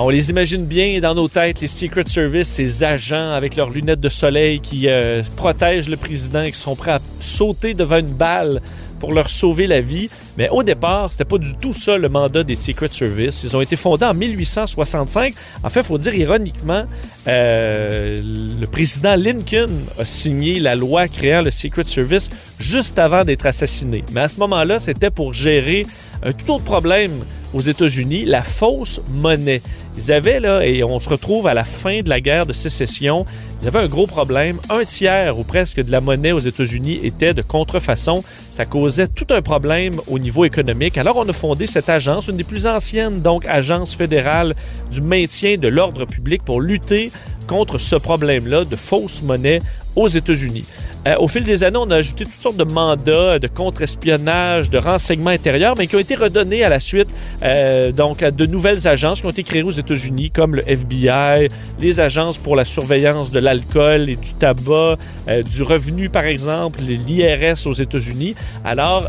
[0.00, 3.98] On les imagine bien dans nos têtes, les Secret Service, ces agents avec leurs lunettes
[3.98, 8.12] de soleil qui euh, protègent le président et qui sont prêts à sauter devant une
[8.12, 8.60] balle
[9.00, 10.08] pour leur sauver la vie.
[10.36, 13.42] Mais au départ, c'était pas du tout ça le mandat des Secret Service.
[13.42, 15.34] Ils ont été fondés en 1865.
[15.64, 16.84] En fait, il faut dire ironiquement,
[17.26, 23.46] euh, le président Lincoln a signé la loi créant le Secret Service juste avant d'être
[23.46, 24.04] assassiné.
[24.12, 25.84] Mais à ce moment-là, c'était pour gérer
[26.22, 27.24] un tout autre problème
[27.54, 29.62] aux États-Unis, la fausse monnaie.
[29.96, 33.26] Ils avaient, là, et on se retrouve à la fin de la guerre de sécession,
[33.60, 34.58] ils avaient un gros problème.
[34.70, 38.22] Un tiers ou presque de la monnaie aux États-Unis était de contrefaçon.
[38.50, 40.98] Ça causait tout un problème au niveau économique.
[40.98, 44.54] Alors, on a fondé cette agence, une des plus anciennes, donc, agence fédérale
[44.92, 47.10] du maintien de l'ordre public pour lutter
[47.48, 49.60] contre ce problème-là de fausse monnaie
[49.96, 50.64] aux États-Unis.
[51.08, 54.76] Euh, au fil des années, on a ajouté toutes sortes de mandats de contre-espionnage, de
[54.76, 57.08] renseignements intérieurs, mais qui ont été redonnés à la suite
[57.42, 61.48] euh, de nouvelles agences qui ont été créées aux États-Unis, comme le FBI,
[61.80, 64.96] les agences pour la surveillance de l'alcool et du tabac,
[65.28, 68.34] euh, du revenu, par exemple, l'IRS aux États-Unis.
[68.64, 69.08] Alors,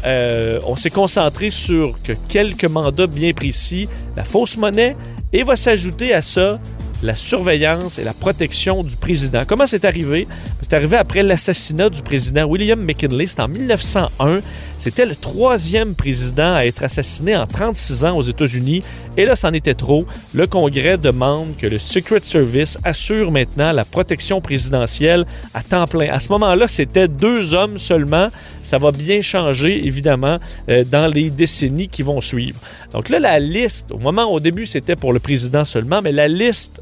[0.65, 4.95] on s'est concentré sur que quelques mandats bien précis, la fausse monnaie,
[5.33, 6.59] et va s'ajouter à ça
[7.03, 9.43] la surveillance et la protection du président.
[9.47, 10.27] Comment c'est arrivé?
[10.61, 13.27] C'est arrivé après l'assassinat du président William McKinley.
[13.37, 14.41] En 1901.
[14.77, 18.81] C'était le troisième président à être assassiné en 36 ans aux États-Unis.
[19.17, 20.05] Et là, c'en était trop.
[20.33, 26.09] Le Congrès demande que le Secret Service assure maintenant la protection présidentielle à temps plein.
[26.09, 28.29] À ce moment-là, c'était deux hommes seulement.
[28.63, 30.39] Ça va bien changer, évidemment,
[30.69, 32.59] euh, dans les décennies qui vont suivre.
[32.93, 36.29] Donc là, la liste, au moment, au début, c'était pour le président seulement, mais la
[36.29, 36.81] liste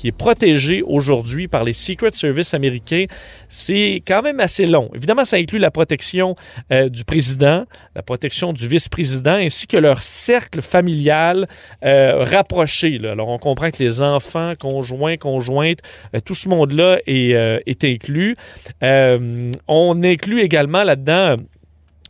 [0.00, 3.04] qui est protégé aujourd'hui par les Secret Service américains,
[3.50, 4.90] c'est quand même assez long.
[4.94, 6.36] Évidemment, ça inclut la protection
[6.72, 11.46] euh, du président, la protection du vice-président, ainsi que leur cercle familial
[11.84, 12.98] euh, rapproché.
[13.04, 15.80] Alors, on comprend que les enfants, conjoints, conjointes,
[16.14, 18.36] euh, tout ce monde-là est, inclus.
[18.80, 21.36] On inclut également là-dedans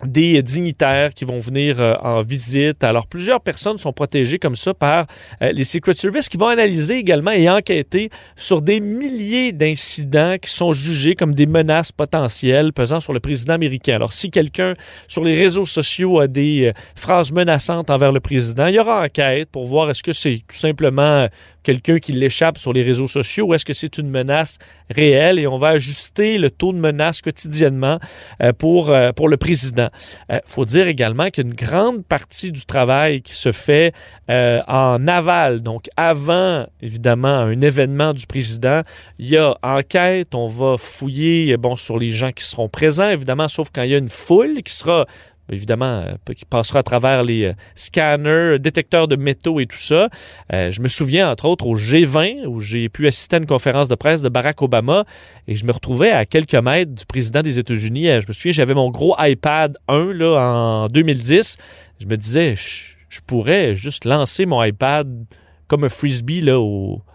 [0.05, 2.83] des dignitaires qui vont venir euh, en visite.
[2.85, 5.07] Alors, plusieurs personnes sont protégées comme ça par
[5.43, 10.51] euh, les Secret Service qui vont analyser également et enquêter sur des milliers d'incidents qui
[10.51, 13.97] sont jugés comme des menaces potentielles pesant sur le président américain.
[13.97, 14.75] Alors, si quelqu'un
[15.09, 19.05] sur les réseaux sociaux a des euh, phrases menaçantes envers le président, il y aura
[19.05, 21.29] enquête pour voir est-ce que c'est tout simplement
[21.63, 25.39] quelqu'un qui l'échappe sur les réseaux sociaux ou est-ce que c'est une menace réelle?
[25.39, 27.99] Et on va ajuster le taux de menace quotidiennement
[28.43, 29.89] euh, pour, euh, pour le président.
[30.31, 33.93] Il faut dire également qu'une grande partie du travail qui se fait
[34.31, 38.83] euh, en aval, donc avant évidemment un événement du président,
[39.19, 43.49] il y a enquête, on va fouiller bon, sur les gens qui seront présents, évidemment,
[43.49, 45.07] sauf quand il y a une foule qui sera
[45.51, 50.09] évidemment, euh, qui passera à travers les euh, scanners, détecteurs de métaux et tout ça.
[50.53, 53.89] Euh, je me souviens, entre autres, au G20, où j'ai pu assister à une conférence
[53.89, 55.05] de presse de Barack Obama,
[55.49, 58.07] et je me retrouvais à quelques mètres du président des États-Unis.
[58.21, 61.57] Je me souviens, j'avais mon gros iPad 1 là, en 2010.
[62.01, 65.09] Je me disais, je, je pourrais juste lancer mon iPad
[65.67, 66.43] comme un frisbee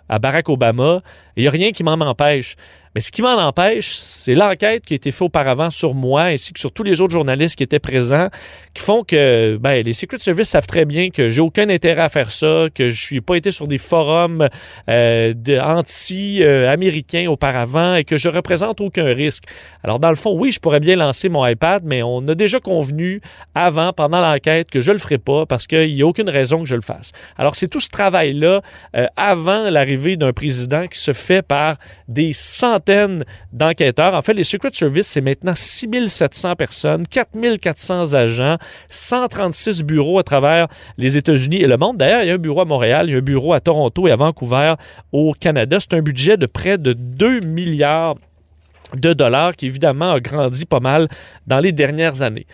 [0.07, 1.01] à Barack Obama,
[1.35, 2.55] il n'y a rien qui m'en empêche.
[2.95, 6.53] Mais ce qui m'en empêche, c'est l'enquête qui a été faite auparavant sur moi ainsi
[6.53, 8.29] que sur tous les autres journalistes qui étaient présents,
[8.73, 12.07] qui font que ben, les Secret Service savent très bien que j'ai aucun intérêt à
[12.07, 14.47] faire ça, que je suis pas été sur des forums
[14.89, 19.43] euh, anti-américains auparavant et que je représente aucun risque.
[19.83, 22.61] Alors dans le fond, oui, je pourrais bien lancer mon iPad, mais on a déjà
[22.61, 23.19] convenu
[23.55, 26.69] avant, pendant l'enquête, que je le ferai pas parce qu'il n'y a aucune raison que
[26.69, 27.11] je le fasse.
[27.37, 28.61] Alors c'est tout ce travail-là
[28.95, 31.75] euh, avant l'arrivée d'un président qui se fait par
[32.07, 32.84] des centaines
[33.51, 34.13] d'enquêteurs.
[34.13, 38.57] En fait, les Secret Service, c'est maintenant 6700 personnes, 4400 agents,
[38.89, 40.67] 136 bureaux à travers
[40.97, 41.97] les États-Unis et le monde.
[41.97, 44.07] D'ailleurs, il y a un bureau à Montréal, il y a un bureau à Toronto
[44.07, 44.75] et à Vancouver
[45.11, 45.79] au Canada.
[45.79, 48.15] C'est un budget de près de 2 milliards
[48.93, 51.07] de dollars qui, évidemment, a grandi pas mal
[51.47, 52.45] dans les dernières années.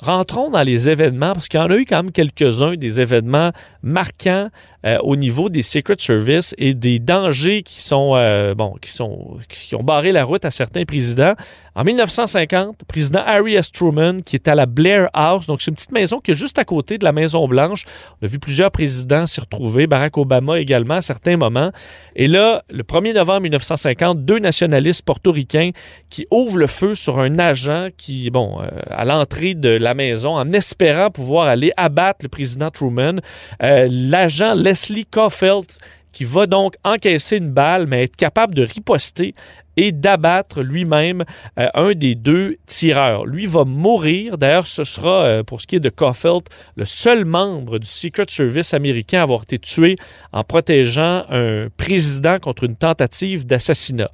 [0.00, 3.50] Rentrons dans les événements, parce qu'il y en a eu quand même quelques-uns des événements
[3.82, 4.48] marquants
[4.86, 9.38] euh, au niveau des Secret Service et des dangers qui sont, euh, bon, qui sont,
[9.48, 11.34] qui ont barré la route à certains présidents.
[11.78, 13.70] En 1950, le président Harry S.
[13.70, 16.58] Truman, qui est à la Blair House, donc c'est une petite maison qui est juste
[16.58, 17.84] à côté de la Maison-Blanche.
[18.20, 21.70] On a vu plusieurs présidents s'y retrouver, Barack Obama également à certains moments.
[22.16, 25.70] Et là, le 1er novembre 1950, deux nationalistes portoricains
[26.10, 30.30] qui ouvrent le feu sur un agent qui, bon, euh, à l'entrée de la maison,
[30.30, 33.20] en espérant pouvoir aller abattre le président Truman.
[33.62, 35.66] Euh, L'agent Leslie Caulfield
[36.10, 39.34] qui va donc encaisser une balle, mais être capable de riposter
[39.78, 41.24] et d'abattre lui-même
[41.56, 43.26] euh, un des deux tireurs.
[43.26, 44.36] Lui va mourir.
[44.36, 46.42] D'ailleurs, ce sera, euh, pour ce qui est de Caulfield,
[46.74, 49.94] le seul membre du Secret Service américain à avoir été tué
[50.32, 54.10] en protégeant un président contre une tentative d'assassinat.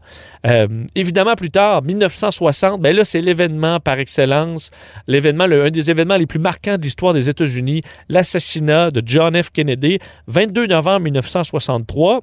[0.47, 4.71] Euh, évidemment, plus tard, 1960, ben là, c'est l'événement par excellence,
[5.07, 7.81] l'événement, un des événements les plus marquants de l'histoire des États-Unis,
[8.11, 9.49] l'assassinat de John F.
[9.51, 12.21] Kennedy, 22 novembre 1963.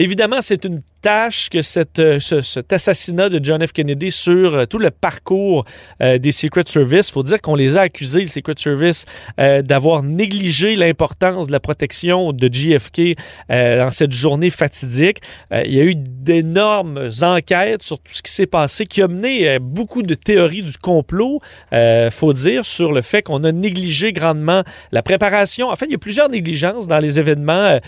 [0.00, 1.58] Évidemment, c'est une tâche que
[2.00, 3.72] euh, ce, cet assassinat de John F.
[3.72, 5.64] Kennedy sur euh, tout le parcours
[6.00, 7.08] euh, des Secret Service.
[7.08, 9.04] Il faut dire qu'on les a accusés, le Secret Service,
[9.38, 13.16] d'avoir négligé l'importance de la protection de JFK
[13.48, 15.18] dans cette journée fatidique.
[15.50, 19.58] il y a eu d'énormes enquêtes sur tout ce qui s'est passé qui a mené
[19.58, 21.40] beaucoup de théories du complot,
[22.10, 24.62] faut dire, sur le fait qu'on a négligé grandement
[24.92, 25.70] la préparation.
[25.70, 27.78] En fait, il y a plusieurs négligences dans les événements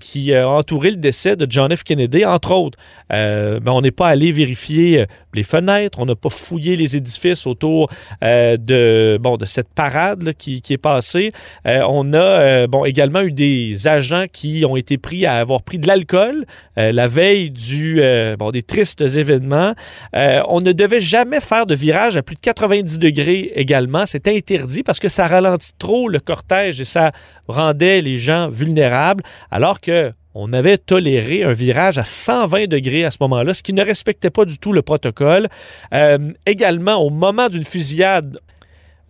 [0.00, 1.84] qui ont entouré le décès de John F.
[1.84, 2.78] Kennedy entre autres.
[3.12, 6.96] Euh, ben, on n'est pas allé vérifier euh, les fenêtres, on n'a pas fouillé les
[6.96, 7.90] édifices autour
[8.24, 11.32] euh, de, bon, de cette parade qui, est passée.
[11.64, 15.86] on a bon, également eu des agents qui ont été pris à avoir pris de
[15.86, 16.46] l'alcool
[16.76, 18.00] la veille du,
[18.38, 19.74] bon, des tristes événements.
[20.14, 24.06] on ne devait jamais faire de virage à plus de 90 degrés également.
[24.06, 27.12] C'est interdit parce que ça ralentit trop le cortège et ça
[27.48, 33.10] rendait les gens vulnérables, alors que on avait toléré un virage à 120 degrés à
[33.10, 35.48] ce moment-là, ce qui ne respectait pas du tout le protocole.
[35.92, 38.38] Euh, également, au moment d'une fusillade,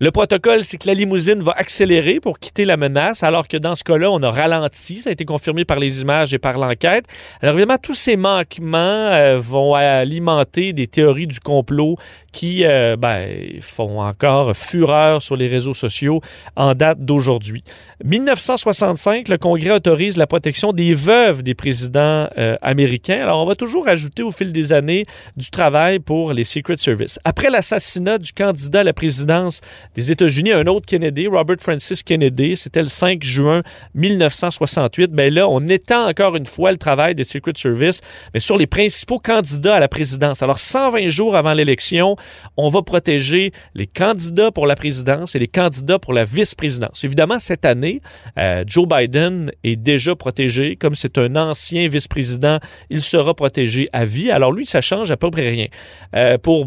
[0.02, 3.76] le protocole, c'est que la limousine va accélérer pour quitter la menace, alors que dans
[3.76, 4.96] ce cas-là, on a ralenti.
[4.96, 7.04] Ça a été confirmé par les images et par l'enquête.
[7.40, 11.98] Alors évidemment, tous ces manquements euh, vont alimenter des théories du complot
[12.32, 16.20] qui euh, ben, font encore fureur sur les réseaux sociaux
[16.56, 17.62] en date d'aujourd'hui.
[18.04, 23.22] 1965, le Congrès autorise la protection des veuves des présidents euh, américains.
[23.22, 25.06] Alors, on va toujours ajouter au fil des années
[25.36, 27.20] du travail pour les Secret Service.
[27.22, 29.60] Après l'assassinat du candidat à la présidence
[29.94, 33.62] des États-Unis, un autre Kennedy, Robert Francis Kennedy, c'était le 5 juin
[33.94, 35.10] 1968.
[35.12, 38.00] Ben là, on étend encore une fois le travail des Secret Service,
[38.32, 40.42] mais sur les principaux candidats à la présidence.
[40.42, 42.16] Alors, 120 jours avant l'élection,
[42.56, 47.04] on va protéger les candidats pour la présidence et les candidats pour la vice-présidence.
[47.04, 48.00] Évidemment, cette année,
[48.38, 50.76] euh, Joe Biden est déjà protégé.
[50.76, 52.58] Comme c'est un ancien vice-président,
[52.90, 54.30] il sera protégé à vie.
[54.30, 55.66] Alors lui, ça change à peu près rien.
[56.14, 56.66] Euh, pour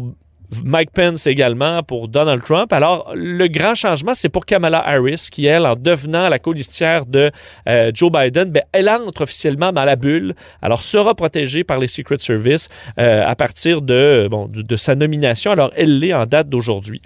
[0.64, 2.72] Mike Pence également pour Donald Trump.
[2.72, 7.30] Alors, le grand changement, c'est pour Kamala Harris, qui, elle, en devenant la colistière de
[7.68, 11.88] euh, Joe Biden, ben, elle entre officiellement dans la bulle, alors sera protégée par les
[11.88, 15.50] Secret Service euh, à partir de, de sa nomination.
[15.50, 17.02] Alors, elle l'est en date d'aujourd'hui.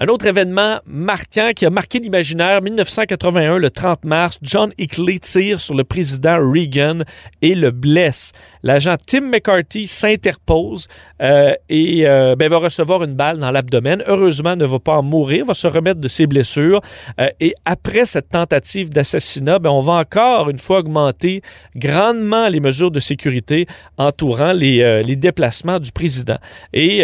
[0.00, 5.60] Un autre événement marquant qui a marqué l'imaginaire, 1981, le 30 mars, John Hickley tire
[5.60, 7.00] sur le président Reagan
[7.42, 8.30] et le blesse.
[8.62, 10.86] L'agent Tim McCarthy s'interpose
[11.20, 14.04] euh, et euh, ben, va recevoir une balle dans l'abdomen.
[14.06, 16.80] Heureusement, ne va pas en mourir, va se remettre de ses blessures.
[17.20, 21.42] Euh, et après cette tentative d'assassinat, ben, on va encore une fois augmenter
[21.74, 26.38] grandement les mesures de sécurité entourant les, les déplacements du président.
[26.72, 27.02] Et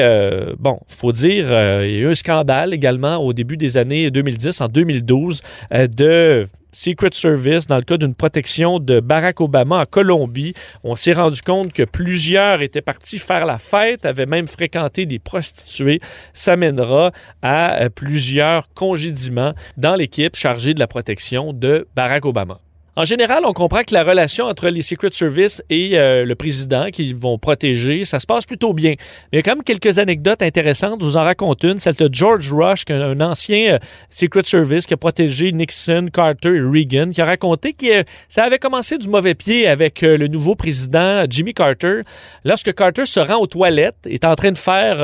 [0.59, 1.47] bon, faut dire,
[1.83, 5.41] il y a eu un scandale également au début des années 2010, en 2012,
[5.73, 10.53] de Secret Service dans le cas d'une protection de Barack Obama en Colombie.
[10.83, 15.19] On s'est rendu compte que plusieurs étaient partis faire la fête, avaient même fréquenté des
[15.19, 16.00] prostituées.
[16.35, 22.63] Ça mènera à euh, plusieurs congédiements dans l'équipe chargée de la protection de Barack Obama.
[22.96, 26.90] En général, on comprend que la relation entre les Secret Service et euh, le président
[26.92, 28.90] qu'ils vont protéger, ça se passe plutôt bien.
[28.90, 28.96] Mais
[29.32, 31.00] il y a quand même quelques anecdotes intéressantes.
[31.00, 33.78] Je vous en raconte une, celle de George Rush, un ancien euh,
[34.10, 38.44] Secret Service qui a protégé Nixon, Carter et Reagan, qui a raconté que euh, ça
[38.44, 42.02] avait commencé du mauvais pied avec le nouveau président Jimmy Carter.
[42.44, 44.98] Lorsque Carter se rend aux toilettes, est en train de faire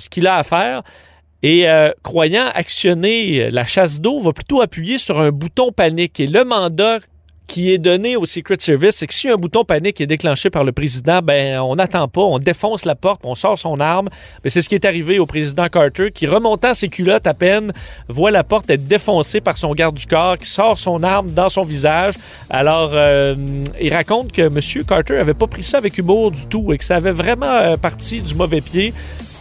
[0.00, 0.82] ce qu'il a à faire,
[1.42, 1.66] et
[2.02, 6.20] croyant actionner la chasse d'eau, va plutôt appuyer sur un bouton panique.
[6.20, 7.00] Et le mandat
[7.46, 10.64] qui est donné au Secret Service, c'est que si un bouton panique est déclenché par
[10.64, 14.08] le président, ben on n'attend pas, on défonce la porte, on sort son arme.
[14.42, 17.72] Mais c'est ce qui est arrivé au président Carter, qui remontant ses culottes à peine,
[18.08, 21.50] voit la porte être défoncée par son garde du corps, qui sort son arme dans
[21.50, 22.14] son visage.
[22.48, 23.34] Alors, euh,
[23.80, 24.84] il raconte que M.
[24.86, 27.76] Carter avait pas pris ça avec humour du tout et que ça avait vraiment euh,
[27.76, 28.92] parti du mauvais pied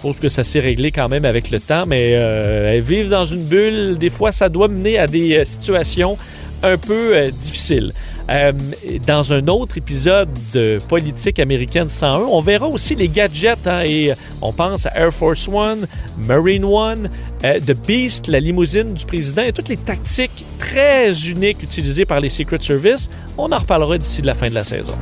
[0.04, 3.46] suppose que ça s'est réglé quand même avec le temps, mais euh, vivre dans une
[3.46, 6.18] bulle, des fois, ça doit mener à des situations
[6.64, 7.94] un peu euh, difficiles.
[8.30, 8.54] Euh,
[9.06, 14.14] dans un autre épisode de Politique américaine 101, on verra aussi les gadgets hein, et
[14.42, 15.86] on pense à Air Force One,
[16.18, 17.10] Marine One,
[17.44, 22.22] euh, The Beast, la limousine du président et toutes les tactiques très uniques utilisées par
[22.22, 23.10] les Secret Service.
[23.38, 24.98] On en reparlera d'ici la fin de la saison.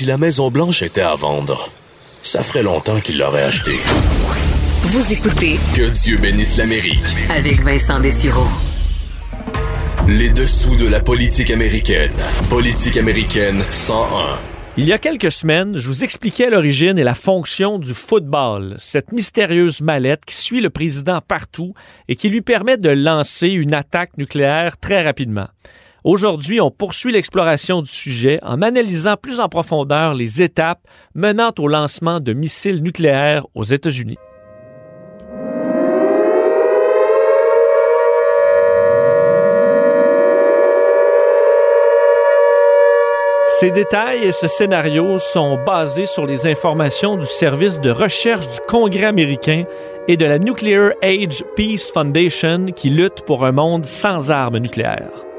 [0.00, 1.68] Si la Maison Blanche était à vendre,
[2.22, 3.76] ça ferait longtemps qu'il l'aurait achetée.
[4.84, 7.04] Vous écoutez Que Dieu bénisse l'Amérique.
[7.28, 8.46] avec Vincent Dessureau.
[10.08, 12.14] Les dessous de la politique américaine.
[12.48, 14.40] Politique américaine 101.
[14.78, 19.12] Il y a quelques semaines, je vous expliquais l'origine et la fonction du football, cette
[19.12, 21.74] mystérieuse mallette qui suit le président partout
[22.08, 25.48] et qui lui permet de lancer une attaque nucléaire très rapidement.
[26.04, 30.80] Aujourd'hui, on poursuit l'exploration du sujet en analysant plus en profondeur les étapes
[31.14, 34.18] menant au lancement de missiles nucléaires aux États-Unis.
[43.58, 48.58] Ces détails et ce scénario sont basés sur les informations du service de recherche du
[48.66, 49.64] Congrès américain
[50.08, 55.29] et de la Nuclear Age Peace Foundation qui lutte pour un monde sans armes nucléaires.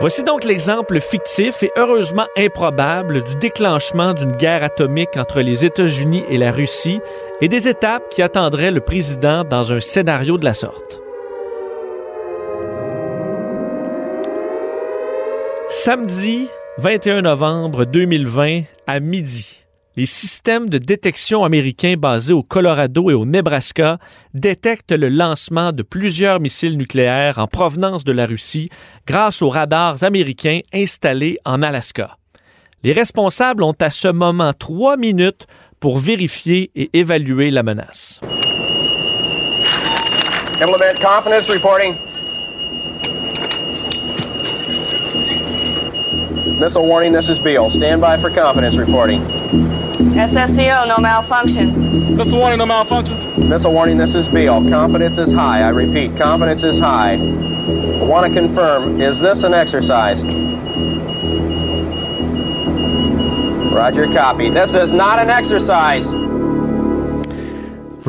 [0.00, 6.22] Voici donc l'exemple fictif et heureusement improbable du déclenchement d'une guerre atomique entre les États-Unis
[6.28, 7.00] et la Russie
[7.40, 11.02] et des étapes qui attendraient le président dans un scénario de la sorte.
[15.68, 16.46] Samedi
[16.78, 19.64] 21 novembre 2020 à midi,
[19.96, 23.98] les systèmes de détection américains basés au Colorado et au Nebraska
[24.32, 28.70] détectent le lancement de plusieurs missiles nucléaires en provenance de la Russie
[29.06, 32.16] grâce aux radars américains installés en Alaska.
[32.84, 35.46] Les responsables ont à ce moment trois minutes
[35.80, 38.20] pour vérifier et évaluer la menace.
[49.48, 52.16] SSCO, no malfunction.
[52.16, 53.48] Missile warning, no malfunctions.
[53.48, 54.68] Missile warning, this is Beal.
[54.68, 55.62] Confidence is high.
[55.62, 57.12] I repeat, confidence is high.
[57.14, 60.22] I want to confirm, is this an exercise?
[63.72, 64.50] Roger, copy.
[64.50, 66.10] This is not an exercise.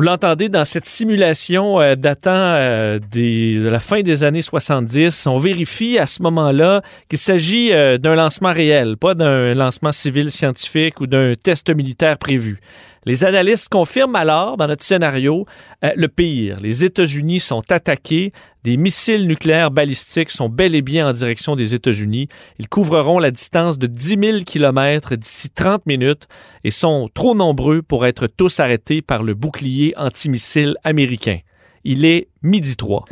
[0.00, 5.26] Vous l'entendez dans cette simulation euh, datant euh, de la fin des années 70.
[5.26, 6.80] On vérifie à ce moment-là
[7.10, 12.16] qu'il s'agit euh, d'un lancement réel, pas d'un lancement civil scientifique ou d'un test militaire
[12.16, 12.60] prévu.
[13.06, 15.46] Les analystes confirment alors, dans notre scénario,
[15.84, 16.60] euh, le pire.
[16.60, 18.32] Les États-Unis sont attaqués.
[18.62, 22.28] Des missiles nucléaires balistiques sont bel et bien en direction des États-Unis.
[22.58, 26.28] Ils couvriront la distance de 10 000 km d'ici 30 minutes
[26.62, 31.38] et sont trop nombreux pour être tous arrêtés par le bouclier antimissile américain.
[31.84, 33.06] Il est midi 3.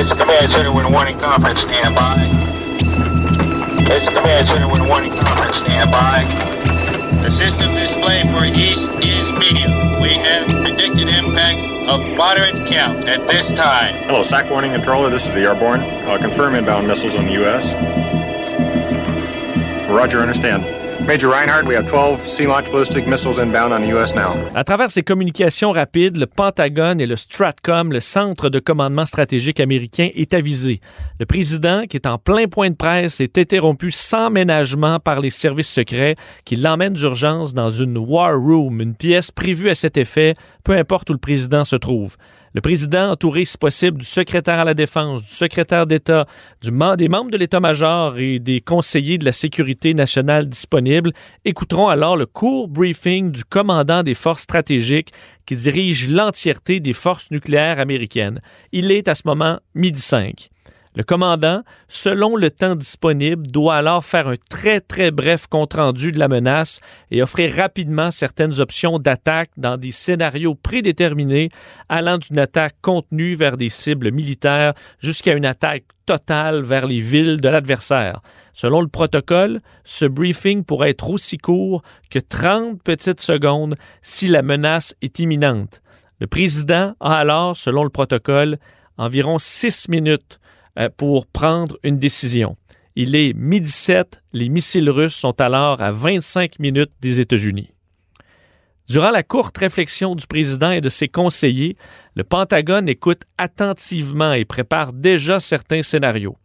[0.00, 2.16] It's a command center with a warning conference stand by.
[3.92, 6.24] It's a command center with warning conference stand by.
[6.24, 7.22] It's a command center with a warning conference stand by.
[7.22, 10.00] The system display for east is medium.
[10.00, 13.94] We have predicted impacts of moderate count at this time.
[14.04, 15.10] Hello, SAC warning controller.
[15.10, 15.80] This is the airborne.
[15.80, 17.74] Uh, confirm inbound missiles on the U.S.
[19.90, 20.79] Roger, understand.
[21.06, 24.14] Major Reinhardt, we have 12 sea-launched ballistic missiles inbound on the U.S.
[24.14, 24.34] now.
[24.54, 29.60] À travers ces communications rapides, le Pentagone et le Stratcom, le centre de commandement stratégique
[29.60, 30.80] américain, est avisé.
[31.18, 35.30] Le président, qui est en plein point de presse, est interrompu sans ménagement par les
[35.30, 40.34] services secrets qui l'emmènent d'urgence dans une War Room, une pièce prévue à cet effet,
[40.64, 42.16] peu importe où le président se trouve.
[42.52, 46.26] Le président, entouré si possible du secrétaire à la défense, du secrétaire d'État,
[46.62, 51.12] des membres de l'État-major et des conseillers de la sécurité nationale disponibles,
[51.44, 55.12] écouteront alors le court briefing du commandant des forces stratégiques
[55.46, 58.40] qui dirige l'entièreté des forces nucléaires américaines.
[58.72, 60.50] Il est à ce moment midi 5.
[60.96, 66.18] Le commandant, selon le temps disponible, doit alors faire un très très bref compte-rendu de
[66.18, 66.80] la menace
[67.12, 71.50] et offrir rapidement certaines options d'attaque dans des scénarios prédéterminés
[71.88, 77.40] allant d'une attaque contenue vers des cibles militaires jusqu'à une attaque totale vers les villes
[77.40, 78.18] de l'adversaire.
[78.52, 84.42] Selon le protocole, ce briefing pourrait être aussi court que 30 petites secondes si la
[84.42, 85.82] menace est imminente.
[86.18, 88.58] Le président a alors, selon le protocole,
[88.98, 90.39] environ six minutes
[90.96, 92.56] pour prendre une décision.
[92.96, 97.70] Il est midi 7, les missiles russes sont alors à 25 minutes des États-Unis.
[98.88, 101.76] Durant la courte réflexion du président et de ses conseillers,
[102.16, 106.36] le Pentagone écoute attentivement et prépare déjà certains scénarios.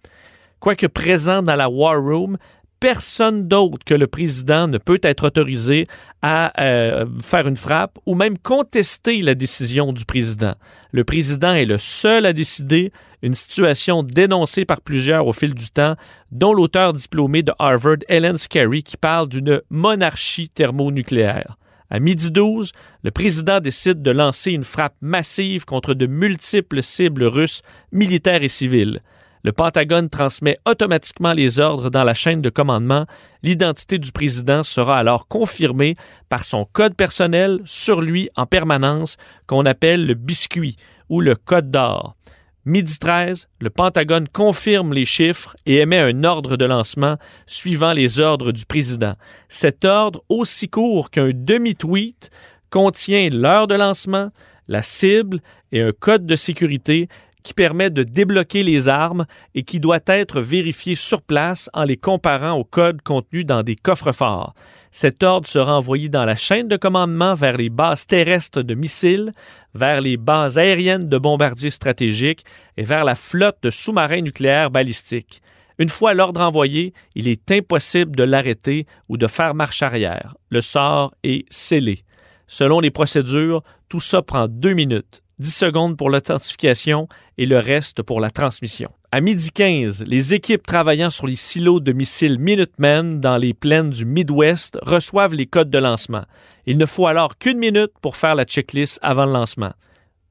[0.59, 2.37] Quoique présent dans la War Room,
[2.85, 5.87] personne d'autre que le président ne peut être autorisé
[6.21, 10.53] à euh, faire une frappe ou même contester la décision du président.
[10.91, 12.91] Le président est le seul à décider,
[13.23, 15.95] une situation dénoncée par plusieurs au fil du temps,
[16.31, 21.57] dont l'auteur diplômé de Harvard, Ellen Scarry, qui parle d'une monarchie thermonucléaire.
[21.89, 22.71] À midi 12,
[23.03, 28.47] le président décide de lancer une frappe massive contre de multiples cibles russes, militaires et
[28.47, 29.01] civiles.
[29.45, 33.05] Le Pentagone transmet automatiquement les ordres dans la chaîne de commandement.
[33.43, 35.93] L'identité du président sera alors confirmée
[36.29, 40.77] par son code personnel sur lui en permanence qu'on appelle le biscuit
[41.09, 42.15] ou le code d'or.
[42.65, 48.19] Midi 13, le Pentagone confirme les chiffres et émet un ordre de lancement suivant les
[48.19, 49.13] ordres du président.
[49.47, 52.31] Cet ordre, aussi court qu'un demi-tweet,
[52.71, 54.31] contient l'heure de lancement,
[54.67, 55.39] la cible
[55.71, 57.09] et un code de sécurité
[57.45, 61.95] qui permet de débloquer les armes et qui doit être vérifié sur place en les
[61.95, 64.55] comparant au code contenu dans des coffres forts.
[64.89, 69.31] Cet ordre sera envoyé dans la chaîne de commandement vers les bases terrestres de missiles,
[69.75, 72.43] vers les bases aériennes de bombardiers stratégiques
[72.77, 75.43] et vers la flotte de sous-marins nucléaires balistiques.
[75.77, 80.33] Une fois l'ordre envoyé, il est impossible de l'arrêter ou de faire marche arrière.
[80.49, 82.05] Le sort est scellé.
[82.47, 85.21] Selon les procédures, tout ça prend deux minutes.
[85.39, 88.89] 10 secondes pour l'authentification et le reste pour la transmission.
[89.11, 93.89] À midi 15, les équipes travaillant sur les silos de missiles Minutemen dans les plaines
[93.89, 96.23] du Midwest reçoivent les codes de lancement.
[96.65, 99.71] Il ne faut alors qu'une minute pour faire la checklist avant le lancement.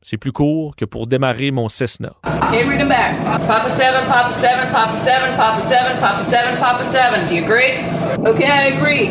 [0.03, 2.13] C'est plus court que pour démarrer mon Cessna.
[2.27, 3.17] Okay, read them back.
[3.47, 7.27] Papa 7, Papa 7, Papa 7, Papa 7, Papa 7, Papa 7.
[7.27, 7.79] Do you agree?
[8.27, 9.09] Okay, I agree.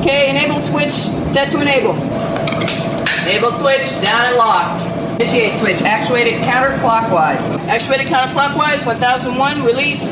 [0.00, 0.92] Okay, enable switch
[1.26, 1.94] set to enable.
[3.24, 5.05] Enable switch down and locked.
[5.18, 7.40] Initiate switch actuated counterclockwise.
[7.68, 10.04] Actuated counterclockwise, 1001, release.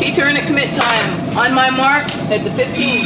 [0.00, 1.38] Key turn at commit time.
[1.38, 2.98] On my mark at the 15.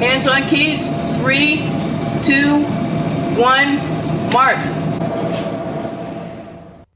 [0.00, 0.90] Hands on keys.
[1.16, 1.64] 3,
[2.20, 2.66] 2,
[3.40, 4.58] 1, mark.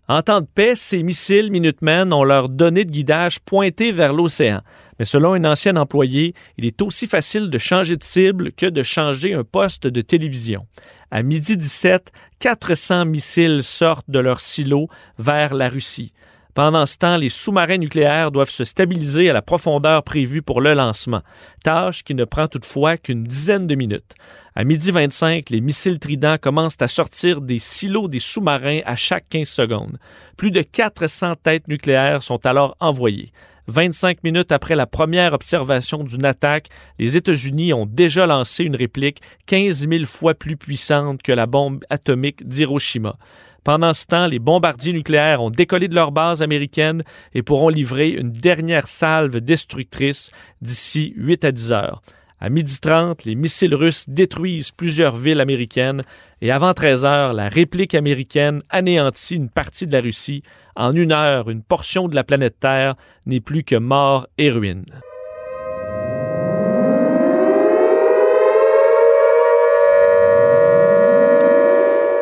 [0.09, 4.61] En temps de paix, ces missiles Minutemen ont leur données de guidage pointées vers l'océan.
[5.01, 8.83] Mais selon un ancien employé, il est aussi facile de changer de cible que de
[8.83, 10.67] changer un poste de télévision.
[11.11, 16.13] À midi 17, 400 missiles sortent de leur silo vers la Russie.
[16.53, 20.75] Pendant ce temps, les sous-marins nucléaires doivent se stabiliser à la profondeur prévue pour le
[20.75, 21.23] lancement,
[21.65, 24.15] tâche qui ne prend toutefois qu'une dizaine de minutes.
[24.55, 29.31] À midi 25, les missiles Trident commencent à sortir des silos des sous-marins à chaque
[29.31, 29.99] 15 secondes.
[30.37, 33.33] Plus de 400 têtes nucléaires sont alors envoyées.
[33.71, 39.23] 25 minutes après la première observation d'une attaque, les États-Unis ont déjà lancé une réplique
[39.47, 43.17] 15 000 fois plus puissante que la bombe atomique d'Hiroshima.
[43.63, 47.05] Pendant ce temps, les bombardiers nucléaires ont décollé de leur base américaine
[47.35, 50.31] et pourront livrer une dernière salve destructrice
[50.63, 52.03] d'ici 8 à 10 heures.
[52.43, 56.05] À midi 30, les missiles russes détruisent plusieurs villes américaines
[56.41, 60.43] et avant 13 heures, la réplique américaine anéantit une partie de la Russie.
[60.75, 62.95] En une heure, une portion de la planète Terre
[63.27, 64.87] n'est plus que mort et ruine.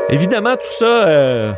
[0.09, 1.53] Évidemment, tout ça, euh,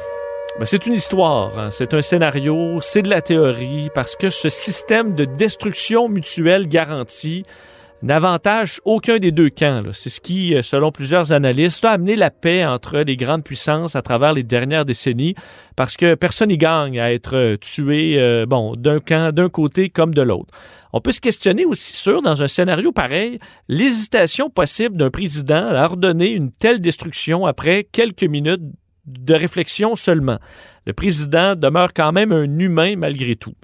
[0.59, 1.71] ben, c'est une histoire, hein.
[1.71, 7.45] c'est un scénario, c'est de la théorie, parce que ce système de destruction mutuelle garantie
[8.03, 9.83] n'avantage aucun des deux camps.
[9.93, 13.97] C'est ce qui, euh, selon plusieurs analystes, a amené la paix entre les grandes puissances
[13.97, 15.35] à travers les dernières décennies,
[15.77, 20.15] parce que personne n'y gagne à être euh, tué, bon, d'un camp, d'un côté comme
[20.15, 20.53] de l'autre.
[20.93, 25.85] On peut se questionner aussi sur, dans un scénario pareil, l'hésitation possible d'un président à
[25.85, 28.63] ordonner une telle destruction après quelques minutes
[29.07, 30.39] de réflexion seulement.
[30.87, 33.55] Le président demeure quand même un humain malgré tout.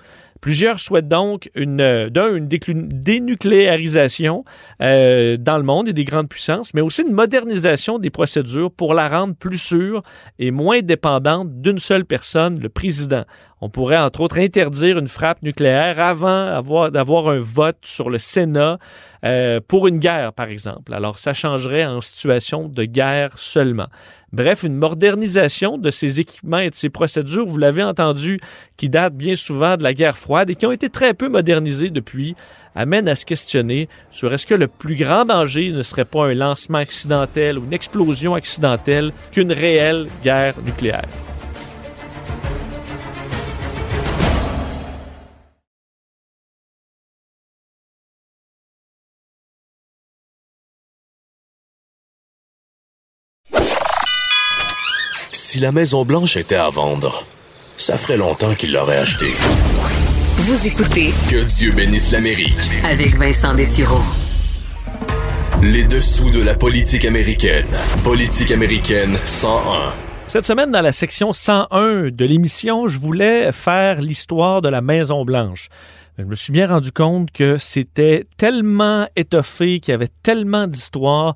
[0.40, 4.44] Plusieurs souhaitent donc une, euh, d'un, une dénucléarisation
[4.83, 8.94] euh, dans le monde et des grandes puissances, mais aussi une modernisation des procédures pour
[8.94, 10.03] la rendre plus sûre
[10.38, 13.25] et moins dépendante d'une seule personne, le président.
[13.62, 18.79] On pourrait entre autres interdire une frappe nucléaire avant d'avoir un vote sur le Sénat
[19.25, 20.92] euh, pour une guerre, par exemple.
[20.92, 23.88] Alors ça changerait en situation de guerre seulement.
[24.33, 28.41] Bref, une modernisation de ces équipements et de ces procédures, vous l'avez entendu,
[28.77, 31.91] qui datent bien souvent de la guerre froide et qui ont été très peu modernisées
[31.91, 32.35] depuis,
[32.75, 36.35] amène à se questionner sur est-ce que le plus grand danger ne serait pas un
[36.35, 41.09] lancement accidentel ou une explosion accidentelle qu'une réelle guerre nucléaire.
[55.57, 57.25] Si la Maison Blanche était à vendre,
[57.79, 59.33] ça ferait longtemps qu'il l'aurait achetée.
[60.37, 62.59] Vous écoutez Que Dieu bénisse l'Amérique.
[62.85, 64.03] avec Vincent Dessureau.
[65.62, 67.64] Les dessous de la politique américaine.
[68.05, 69.95] Politique américaine 101.
[70.29, 75.25] Cette semaine, dans la section 101 de l'émission, je voulais faire l'histoire de la Maison
[75.25, 75.71] Blanche.
[76.19, 81.35] Je me suis bien rendu compte que c'était tellement étoffé, qu'il y avait tellement d'histoires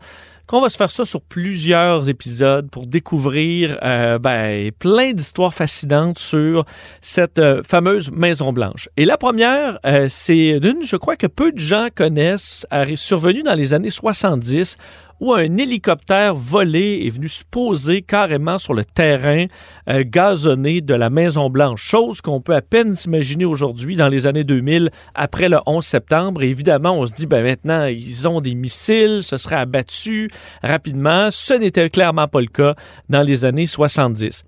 [0.50, 6.18] qu'on va se faire ça sur plusieurs épisodes pour découvrir euh, ben, plein d'histoires fascinantes
[6.18, 6.64] sur
[7.00, 8.88] cette euh, fameuse Maison Blanche.
[8.96, 13.54] Et la première, euh, c'est d'une, je crois que peu de gens connaissent, survenue dans
[13.54, 14.76] les années 70
[15.20, 19.44] où un hélicoptère volé est venu se poser carrément sur le terrain
[19.88, 24.26] euh, gazonné de la Maison Blanche, chose qu'on peut à peine s'imaginer aujourd'hui dans les
[24.26, 26.42] années 2000 après le 11 septembre.
[26.42, 30.30] Et évidemment, on se dit ben maintenant ils ont des missiles, ce serait abattu
[30.62, 31.28] rapidement.
[31.30, 32.74] Ce n'était clairement pas le cas
[33.08, 34.44] dans les années 70.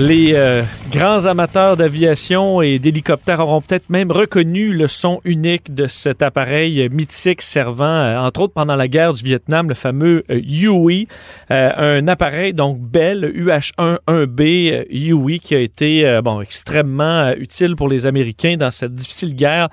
[0.00, 5.86] Les euh, grands amateurs d'aviation et d'hélicoptères auront peut-être même reconnu le son unique de
[5.86, 10.40] cet appareil mythique servant, euh, entre autres pendant la guerre du Vietnam, le fameux euh,
[11.50, 17.88] euh, un appareil donc Bell UH-1-1B euh, Huey qui a été bon extrêmement utile pour
[17.88, 19.68] les Américains dans cette difficile guerre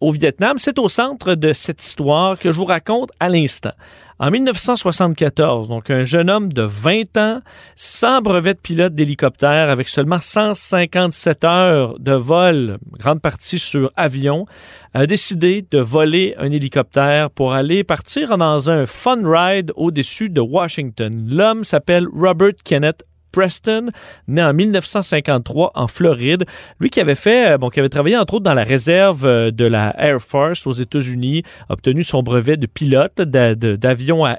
[0.00, 0.54] au Vietnam.
[0.58, 3.72] C'est au centre de cette histoire que je vous raconte à l'instant.
[4.18, 7.40] En 1974, donc un jeune homme de 20 ans,
[7.74, 14.46] sans brevet de pilote d'hélicoptère, avec seulement 157 heures de vol, grande partie sur avion,
[14.94, 20.40] a décidé de voler un hélicoptère pour aller partir dans un fun ride au-dessus de
[20.40, 21.28] Washington.
[21.28, 23.90] L'homme s'appelle Robert Kenneth Preston,
[24.28, 26.44] né en 1953 en Floride.
[26.80, 29.50] Lui qui avait fait, euh, bon, qui avait travaillé entre autres dans la réserve euh,
[29.50, 34.38] de la Air Force aux États-Unis, obtenu son brevet de pilote d'avion à,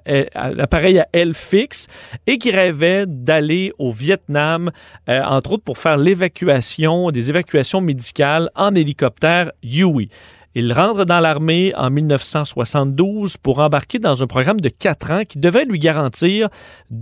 [0.54, 1.88] l'appareil à aile fixe
[2.26, 4.72] et qui rêvait d'aller au Vietnam,
[5.10, 10.10] euh, entre autres pour faire l'évacuation, des évacuations médicales en hélicoptère Huey.
[10.56, 15.40] Il rentre dans l'armée en 1972 pour embarquer dans un programme de quatre ans qui
[15.40, 16.50] devait lui garantir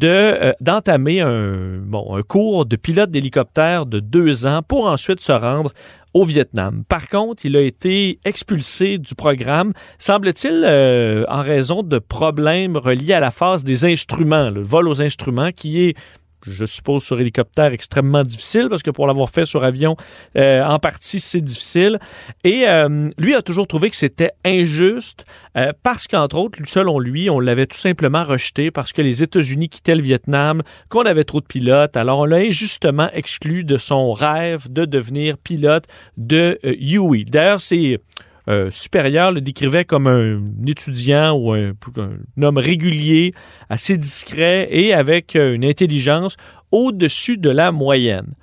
[0.03, 1.81] euh, d'entamer un
[2.27, 5.71] cours de pilote d'hélicoptère de deux ans pour ensuite se rendre
[6.13, 6.83] au Vietnam.
[6.87, 13.13] Par contre, il a été expulsé du programme, semble-t-il, euh, en raison de problèmes reliés
[13.13, 15.95] à la phase des instruments, le vol aux instruments, qui est
[16.47, 19.95] je suppose, sur hélicoptère extrêmement difficile parce que pour l'avoir fait sur avion,
[20.37, 21.99] euh, en partie, c'est difficile.
[22.43, 25.25] Et euh, lui a toujours trouvé que c'était injuste
[25.57, 29.69] euh, parce qu'entre autres, selon lui, on l'avait tout simplement rejeté parce que les États-Unis
[29.69, 31.97] quittaient le Vietnam, qu'on avait trop de pilotes.
[31.97, 35.85] Alors, on l'a injustement exclu de son rêve de devenir pilote
[36.17, 37.25] de Huey.
[37.25, 37.99] D'ailleurs, c'est
[38.47, 41.73] euh, supérieur le décrivait comme un étudiant ou un,
[42.41, 43.31] homme régulier,
[43.69, 46.37] assez discret et avec euh, une intelligence
[46.71, 48.33] au-dessus de la moyenne.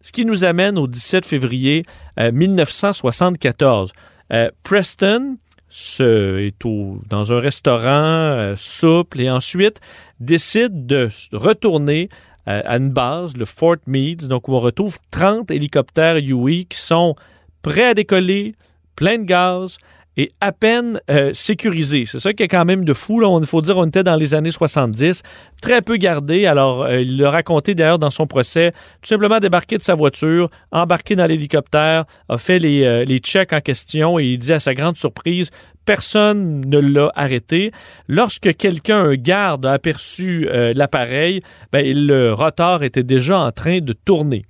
[0.00, 1.84] Ce qui nous amène au 17 février
[2.18, 3.92] euh, 1974.
[4.32, 5.36] Euh, Preston
[5.68, 6.66] se, est
[7.08, 9.80] dans un restaurant souple et ensuite
[10.20, 12.08] décide de retourner
[12.44, 17.14] à une base, le Fort Meade, donc on retrouve 30 hélicoptères Huey qui sont
[17.62, 18.54] prêts à décoller,
[18.96, 19.78] plein de gaz
[20.16, 22.04] et à peine euh, sécurisés.
[22.04, 23.22] C'est ça qui est quand même de fou.
[23.40, 25.22] Il faut dire on était dans les années 70,
[25.60, 26.46] très peu gardés.
[26.46, 30.50] Alors, euh, il l'a raconté d'ailleurs dans son procès, tout simplement débarqué de sa voiture,
[30.70, 34.60] embarqué dans l'hélicoptère, a fait les, euh, les checks en question et il dit à
[34.60, 35.50] sa grande surprise,
[35.86, 37.72] personne ne l'a arrêté.
[38.06, 41.40] Lorsque quelqu'un, un garde, a aperçu l'appareil,
[41.72, 44.44] ben, le rotor était déjà en train de tourner.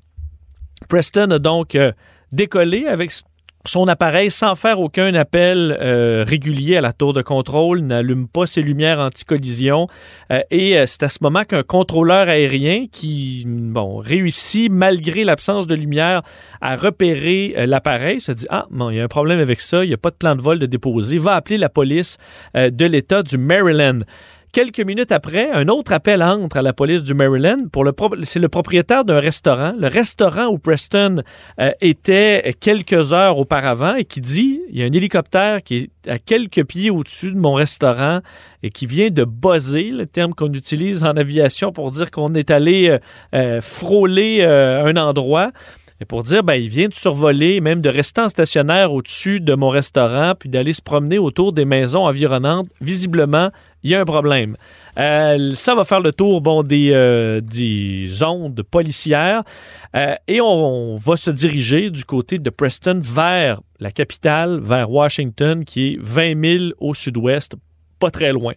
[0.89, 1.79] Preston a donc
[2.33, 3.13] décollé avec
[3.65, 8.47] son appareil sans faire aucun appel euh, régulier à la tour de contrôle, n'allume pas
[8.47, 9.87] ses lumières anti-collision.
[10.33, 15.67] Euh, et euh, c'est à ce moment qu'un contrôleur aérien qui bon, réussit, malgré l'absence
[15.67, 16.23] de lumière,
[16.61, 19.85] à repérer euh, l'appareil, se dit Ah, bon, il y a un problème avec ça,
[19.85, 22.19] il n'y a pas de plan de vol de déposer, va appeler la police
[22.55, 24.01] de l'État du Maryland.
[24.53, 27.69] Quelques minutes après, un autre appel entre à la police du Maryland.
[27.73, 31.23] Pour le c'est le propriétaire d'un restaurant, le restaurant où Preston
[31.59, 36.11] euh, était quelques heures auparavant, et qui dit il y a un hélicoptère qui est
[36.11, 38.21] à quelques pieds au-dessus de mon restaurant
[38.63, 42.51] et qui vient de buzzer, le terme qu'on utilise en aviation pour dire qu'on est
[42.51, 42.99] allé euh,
[43.35, 45.51] euh, frôler un endroit.
[46.07, 49.69] Pour dire, ben, il vient de survoler, même de rester en stationnaire au-dessus de mon
[49.69, 53.51] restaurant, puis d'aller se promener autour des maisons environnantes, visiblement,
[53.83, 54.57] il y a un problème.
[54.99, 59.43] Euh, ça va faire le tour bon, des, euh, des ondes policières
[59.97, 64.91] euh, et on, on, va se diriger du côté de Preston vers la capitale, vers
[64.91, 67.55] Washington, qui est 20 000 au sud-ouest,
[67.99, 68.55] pas très loin.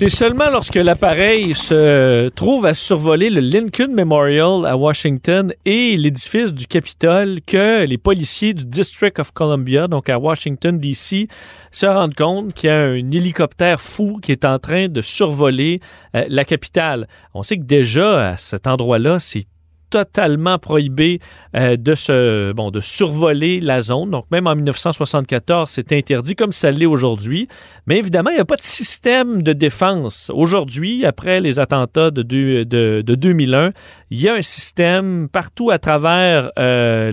[0.00, 6.54] C'est seulement lorsque l'appareil se trouve à survoler le Lincoln Memorial à Washington et l'édifice
[6.54, 11.28] du Capitole que les policiers du District of Columbia, donc à Washington, D.C.,
[11.70, 15.82] se rendent compte qu'il y a un hélicoptère fou qui est en train de survoler
[16.16, 17.06] euh, la capitale.
[17.34, 19.44] On sait que déjà, à cet endroit-là, c'est
[19.90, 21.20] totalement prohibé
[21.56, 24.10] euh, de se bon de survoler la zone.
[24.10, 27.48] Donc même en 1974, c'est interdit comme ça l'est aujourd'hui.
[27.86, 32.22] Mais évidemment, il n'y a pas de système de défense aujourd'hui après les attentats de,
[32.22, 33.72] de, de 2001.
[34.10, 37.12] Il y a un système partout à travers euh,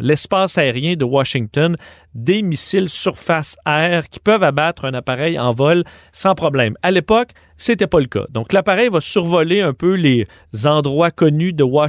[0.00, 1.76] l'espace aérien de Washington
[2.14, 6.74] des missiles surface-air qui peuvent abattre un appareil en vol sans problème.
[6.82, 8.24] À l'époque, c'était pas le cas.
[8.30, 10.24] Donc l'appareil va survoler un peu les
[10.64, 11.79] endroits connus de Washington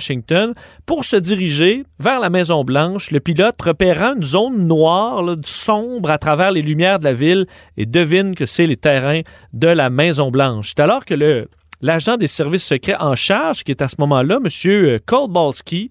[0.85, 3.11] pour se diriger vers la Maison Blanche.
[3.11, 7.45] Le pilote repérant une zone noire, sombre à travers les lumières de la ville
[7.77, 9.21] et devine que c'est les terrains
[9.53, 10.69] de la Maison Blanche.
[10.69, 11.47] C'est alors que le
[11.81, 14.99] l'agent des services secrets en charge, qui est à ce moment-là, M.
[15.05, 15.89] Kolbalski,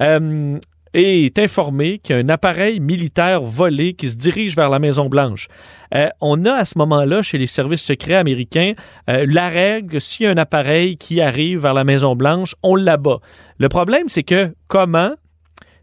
[0.00, 0.58] euh,
[0.94, 5.48] est informé qu'il appareil militaire volé qui se dirige vers la Maison-Blanche.
[5.94, 8.72] Euh, on a à ce moment-là, chez les services secrets américains,
[9.08, 13.20] euh, la règle, s'il y a un appareil qui arrive vers la Maison-Blanche, on l'abat.
[13.58, 15.12] Le problème, c'est que comment?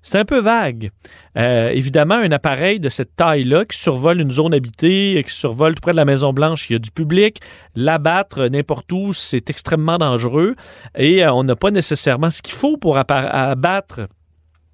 [0.01, 0.91] C'est un peu vague.
[1.37, 5.81] Euh, évidemment, un appareil de cette taille-là qui survole une zone habitée, qui survole tout
[5.81, 7.41] près de la Maison-Blanche, il y a du public.
[7.75, 10.55] L'abattre n'importe où, c'est extrêmement dangereux
[10.97, 14.07] et on n'a pas nécessairement ce qu'il faut pour abattre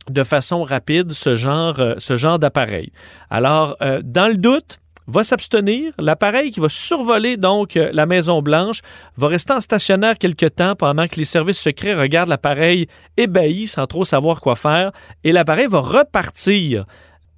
[0.09, 2.91] de façon rapide ce genre, euh, ce genre d'appareil.
[3.29, 5.93] Alors, euh, dans le doute, va s'abstenir.
[5.99, 8.81] L'appareil qui va survoler donc euh, la Maison Blanche
[9.17, 12.87] va rester en stationnaire quelque temps pendant que les services secrets regardent l'appareil
[13.17, 14.91] ébahi sans trop savoir quoi faire
[15.23, 16.85] et l'appareil va repartir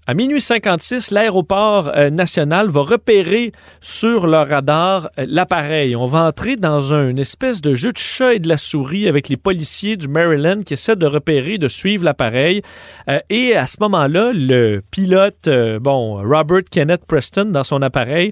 [0.10, 5.98] à minuit 56, l'aéroport euh, national va repérer sur leur radar euh, l'appareil.
[5.98, 9.28] On va entrer dans une espèce de jeu de chat et de la souris avec
[9.28, 12.62] les policiers du Maryland qui essaient de repérer, de suivre l'appareil.
[13.10, 15.50] Euh, et à ce moment-là, le pilote,
[15.82, 18.32] bon, Robert Kenneth Preston, dans son appareil,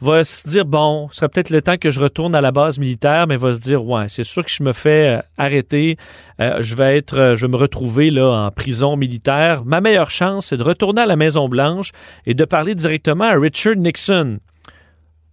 [0.00, 2.78] va se dire bon, ce serait peut-être le temps que je retourne à la base
[2.78, 5.96] militaire, mais va se dire ouais, c'est sûr que je me fais euh, arrêter,
[6.40, 9.64] euh, je vais être, euh, je vais me retrouver là en prison militaire.
[9.64, 11.92] Ma meilleure chance, c'est de retourner à la Maison Blanche
[12.26, 14.38] et de parler directement à Richard Nixon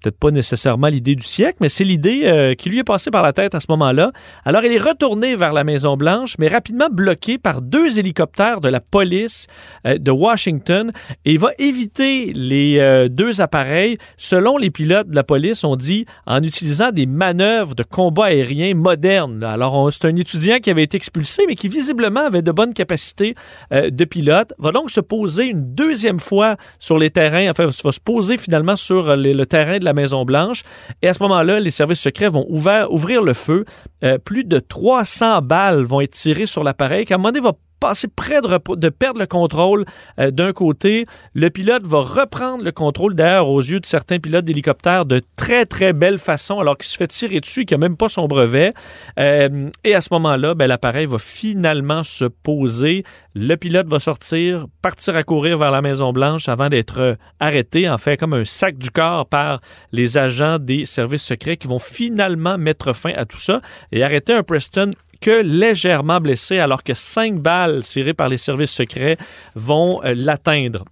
[0.03, 3.23] peut-être pas nécessairement l'idée du siècle, mais c'est l'idée euh, qui lui est passée par
[3.23, 4.11] la tête à ce moment-là.
[4.43, 8.81] Alors, il est retourné vers la Maison-Blanche, mais rapidement bloqué par deux hélicoptères de la
[8.81, 9.47] police
[9.87, 10.91] euh, de Washington
[11.23, 13.97] et va éviter les euh, deux appareils.
[14.17, 18.75] Selon les pilotes de la police, on dit en utilisant des manœuvres de combat aérien
[18.75, 19.43] modernes.
[19.43, 23.35] Alors, c'est un étudiant qui avait été expulsé, mais qui visiblement avait de bonnes capacités
[23.71, 24.53] de pilote.
[24.57, 28.75] Va donc se poser une deuxième fois sur les terrains, enfin, va se poser finalement
[28.75, 30.63] sur le terrain de la Maison-Blanche.
[31.01, 33.65] Et à ce moment-là, les services secrets vont ouvrir le feu.
[34.03, 37.43] Euh, plus de 300 balles vont être tirées sur l'appareil, qui à un moment donné
[37.43, 37.53] va
[37.83, 39.83] passer près de, perdre le contrôle
[40.17, 41.05] euh, d'un côté.
[41.33, 45.65] Le pilote va reprendre le contrôle, d'ailleurs, aux yeux de certains pilotes d'hélicoptère, de très,
[45.65, 48.25] très belle façon, alors qu'il se fait tirer dessus et qu'il n'a même pas son
[48.29, 48.73] brevet.
[49.19, 53.03] Euh, et à ce moment-là, ben, l'appareil va finalement se poser.
[53.35, 57.97] Le pilote va sortir, partir à courir vers la Maison-Blanche avant d'être euh, arrêté, en
[57.97, 59.59] fait, comme un sac du corps par
[59.91, 63.59] les agents des services secrets qui vont finalement mettre fin à tout ça
[63.91, 64.91] et arrêter un Preston
[65.23, 69.17] que légèrement blessé alors que cinq balles tirées par les services secrets
[69.55, 70.83] vont euh, l'atteindre.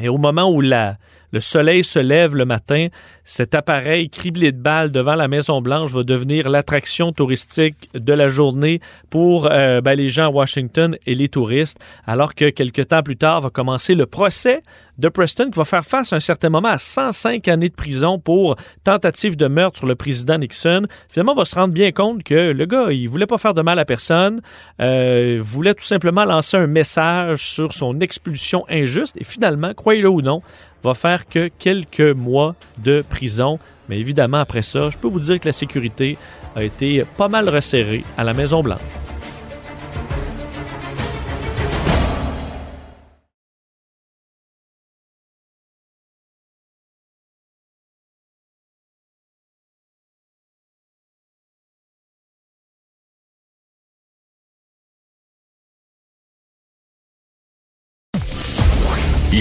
[0.00, 0.96] Et au moment où la,
[1.32, 2.88] le soleil se lève le matin,
[3.24, 8.80] cet appareil criblé de balles devant la Maison-Blanche va devenir l'attraction touristique de la journée
[9.10, 13.16] pour euh, ben, les gens à Washington et les touristes, alors que quelques temps plus
[13.16, 14.62] tard va commencer le procès
[14.98, 18.18] de Preston qui va faire face à un certain moment à 105 années de prison
[18.18, 20.86] pour tentative de meurtre sur le président Nixon.
[21.08, 23.62] Finalement, on va se rendre bien compte que le gars, il voulait pas faire de
[23.62, 24.40] mal à personne,
[24.80, 30.22] euh, voulait tout simplement lancer un message sur son expulsion injuste et finalement, croyez-le ou
[30.22, 30.42] non,
[30.82, 33.58] va faire que quelques mois de prison.
[33.88, 36.16] Mais évidemment, après ça, je peux vous dire que la sécurité
[36.54, 39.11] a été pas mal resserrée à la Maison-Blanche.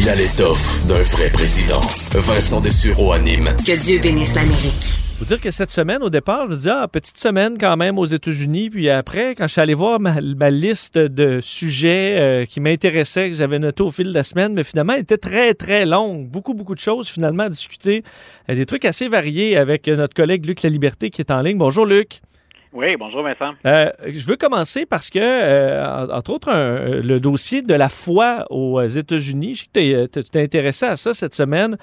[0.03, 1.79] Il a l'étoffe d'un vrai président.
[2.11, 3.49] Vincent Dessureau anime.
[3.67, 4.97] Que Dieu bénisse l'Amérique.
[5.19, 7.99] Faut dire que cette semaine, au départ, je me disais, ah, petite semaine quand même
[7.99, 8.71] aux États-Unis.
[8.71, 13.29] Puis après, quand je suis allé voir ma, ma liste de sujets euh, qui m'intéressaient,
[13.29, 16.27] que j'avais noté au fil de la semaine, mais finalement, elle était très, très longue.
[16.27, 18.03] Beaucoup, beaucoup de choses finalement à discuter.
[18.49, 21.59] Euh, des trucs assez variés avec notre collègue Luc La Liberté qui est en ligne.
[21.59, 22.21] Bonjour, Luc.
[22.73, 23.53] Oui, bonjour Vincent.
[23.65, 28.45] Euh, je veux commencer parce que, euh, entre autres, un- le dossier de la foi
[28.49, 31.77] aux États-Unis, je sais que tu t'es intéressé à ça cette semaine,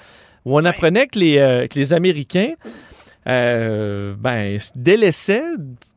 [0.45, 2.53] où on apprenait que les, euh, que les Américains
[3.27, 5.43] euh, ben, délaissaient,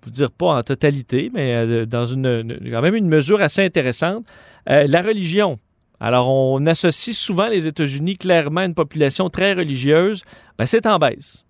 [0.03, 3.41] je veux dire pas en totalité, mais euh, dans une, une- quand même une mesure
[3.41, 4.27] assez intéressante,
[4.69, 5.59] euh, la religion.
[6.01, 10.23] Alors, on associe souvent les États-Unis clairement à une population très religieuse.
[10.59, 11.47] Ben, c'est en baisse.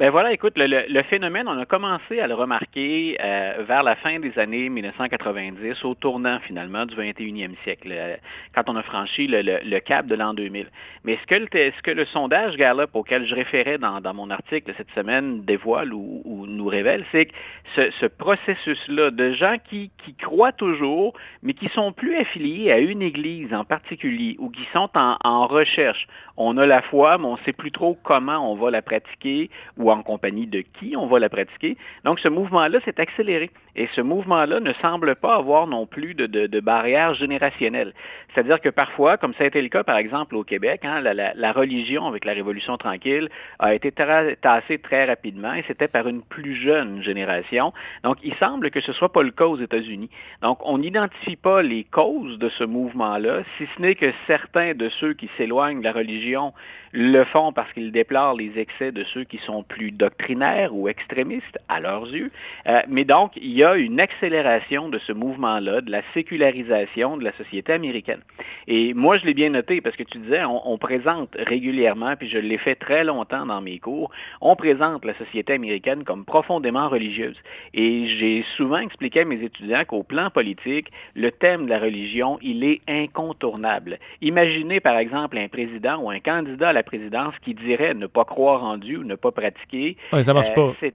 [0.00, 3.96] Ben voilà, écoute, le, le- phénomène, on a commencé à le remarquer euh, vers la
[3.96, 8.16] fin des années 1990, au tournant finalement du 21e siècle, euh,
[8.54, 10.68] quand on a franchi le, le- le cap de l'an 2000.
[11.04, 14.30] Mais ce que, le, ce que le sondage Gallup auquel je référais dans, dans mon
[14.30, 17.32] article cette semaine dévoile ou, ou nous révèle, c'est que
[17.76, 22.78] ce, ce processus-là de gens qui, qui croient toujours, mais qui sont plus affiliés à
[22.78, 26.06] une église en particulier ou qui sont en, en recherche.
[26.38, 29.50] On a la foi, mais on ne sait plus trop comment on va la pratiquer
[29.76, 31.76] ou en compagnie de qui on va la pratiquer.
[32.04, 33.50] Donc, ce mouvement-là s'est accéléré.
[33.76, 37.94] Et ce mouvement-là ne semble pas avoir non plus de, barrière générationnelle.
[38.34, 41.14] C'est-à-dire que parfois, comme ça a été le cas, par exemple, au Québec, hein, la,
[41.14, 46.08] la, la, religion avec la Révolution tranquille a été tassée très rapidement et c'était par
[46.08, 47.72] une plus jeune génération.
[48.02, 50.10] Donc, il semble que ce ne soit pas le cas aux États-Unis.
[50.42, 54.88] Donc, on n'identifie pas les causes de ce mouvement-là, si ce n'est que certains de
[54.88, 56.52] ceux qui s'éloignent de la religion
[56.92, 61.58] le font parce qu'ils déplorent les excès de ceux qui sont plus doctrinaires ou extrémistes
[61.68, 62.30] à leurs yeux.
[62.66, 67.24] Euh, mais donc, il y a une accélération de ce mouvement-là, de la sécularisation de
[67.24, 68.20] la société américaine.
[68.66, 72.38] Et moi, je l'ai bien noté parce que tu disais, on, présente régulièrement, puis je
[72.38, 77.36] l'ai fait très longtemps dans mes cours, on présente la société américaine comme profondément religieuse.
[77.74, 82.38] Et j'ai souvent expliqué à mes étudiants qu'au plan politique, le thème de la religion,
[82.40, 83.98] il est incontournable.
[84.22, 88.76] Imaginez par exemple un président ou un candidat présidence qui dirait ne pas croire en
[88.76, 89.96] Dieu ou ne pas pratiquer.
[90.22, 90.88] Ça marche euh, pas.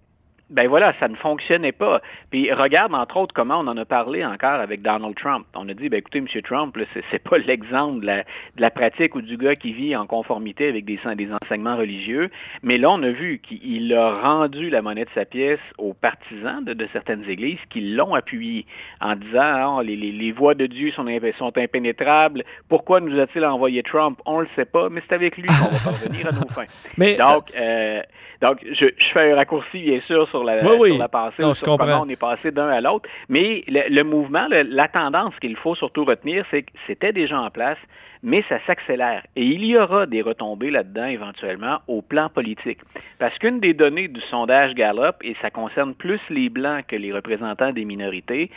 [0.51, 2.01] Ben voilà, ça ne fonctionnait pas.
[2.29, 5.47] Puis regarde entre autres comment on en a parlé encore avec Donald Trump.
[5.55, 6.27] On a dit, ben écoutez, M.
[6.43, 9.95] Trump, c'est, c'est pas l'exemple de la, de la pratique ou du gars qui vit
[9.95, 12.29] en conformité avec des, des enseignements religieux.
[12.61, 16.63] Mais là, on a vu qu'il a rendu la monnaie de sa pièce aux partisans
[16.63, 18.67] de, de certaines églises qui l'ont appuyé
[19.01, 21.07] en disant, oh, les, les, les, voies de Dieu sont,
[21.39, 22.43] sont impénétrables.
[22.69, 24.19] Pourquoi nous a-t-il envoyé Trump?
[24.27, 26.65] On le sait pas, mais c'est avec lui qu'on va parvenir à nos fins.
[26.97, 28.01] Mais, donc, euh,
[28.41, 30.89] donc je, je fais un raccourci, bien sûr, sur la, oui, oui.
[30.91, 33.07] sur la pensée, non, sur comment on est passé d'un à l'autre.
[33.29, 37.39] Mais le, le mouvement, le, la tendance qu'il faut surtout retenir, c'est que c'était déjà
[37.39, 37.77] en place,
[38.25, 39.23] mais ça s'accélère.
[39.35, 42.79] Et il y aura des retombées là-dedans éventuellement au plan politique.
[43.19, 47.13] Parce qu'une des données du sondage Gallup, et ça concerne plus les Blancs que les
[47.13, 48.49] représentants des minorités,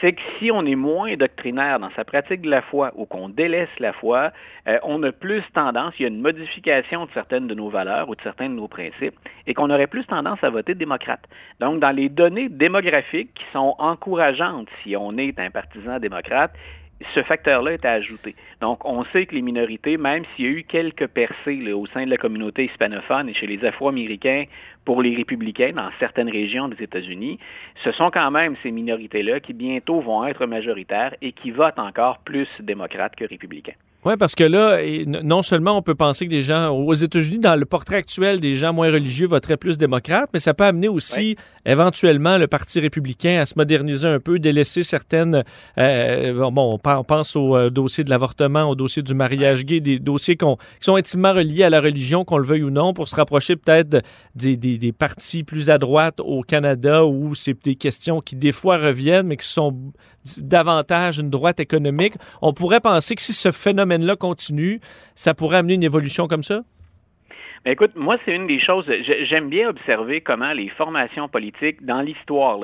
[0.00, 3.30] c'est que si on est moins doctrinaire dans sa pratique de la foi ou qu'on
[3.30, 4.30] délaisse la foi,
[4.68, 8.08] euh, on a plus tendance, il y a une modification de certaines de nos valeurs
[8.10, 9.14] ou de certains de nos principes,
[9.46, 11.23] et qu'on aurait plus tendance à voter démocrate.
[11.60, 16.52] Donc, dans les données démographiques qui sont encourageantes si on est un partisan démocrate,
[17.14, 18.34] ce facteur-là est à ajouter.
[18.60, 22.04] Donc, on sait que les minorités, même s'il y a eu quelques percées au sein
[22.04, 24.44] de la communauté hispanophone et chez les Afro-Américains
[24.84, 27.38] pour les républicains dans certaines régions des États-Unis,
[27.82, 32.18] ce sont quand même ces minorités-là qui bientôt vont être majoritaires et qui votent encore
[32.18, 33.74] plus démocrates que républicains.
[34.04, 37.56] Oui, parce que là, non seulement on peut penser que des gens aux États-Unis, dans
[37.56, 41.20] le portrait actuel, des gens moins religieux voteraient plus démocrates, mais ça peut amener aussi
[41.20, 41.36] oui.
[41.64, 45.42] éventuellement le Parti républicain à se moderniser un peu, délaisser certaines.
[45.78, 49.98] Euh, bon, on pense au euh, dossier de l'avortement, au dossier du mariage gay, des
[49.98, 50.44] dossiers qui
[50.80, 54.02] sont intimement reliés à la religion, qu'on le veuille ou non, pour se rapprocher peut-être
[54.34, 58.52] des, des, des, partis plus à droite au Canada où c'est des questions qui des
[58.52, 59.74] fois reviennent, mais qui sont
[60.36, 62.14] davantage une droite économique.
[62.42, 63.50] On pourrait penser que si ce
[63.94, 64.80] phénomène-là continue,
[65.14, 66.62] ça pourrait amener une évolution comme ça?
[67.64, 68.84] Mais écoute, moi, c'est une des choses,
[69.22, 72.58] j'aime bien observer comment les formations politiques, dans l'histoire,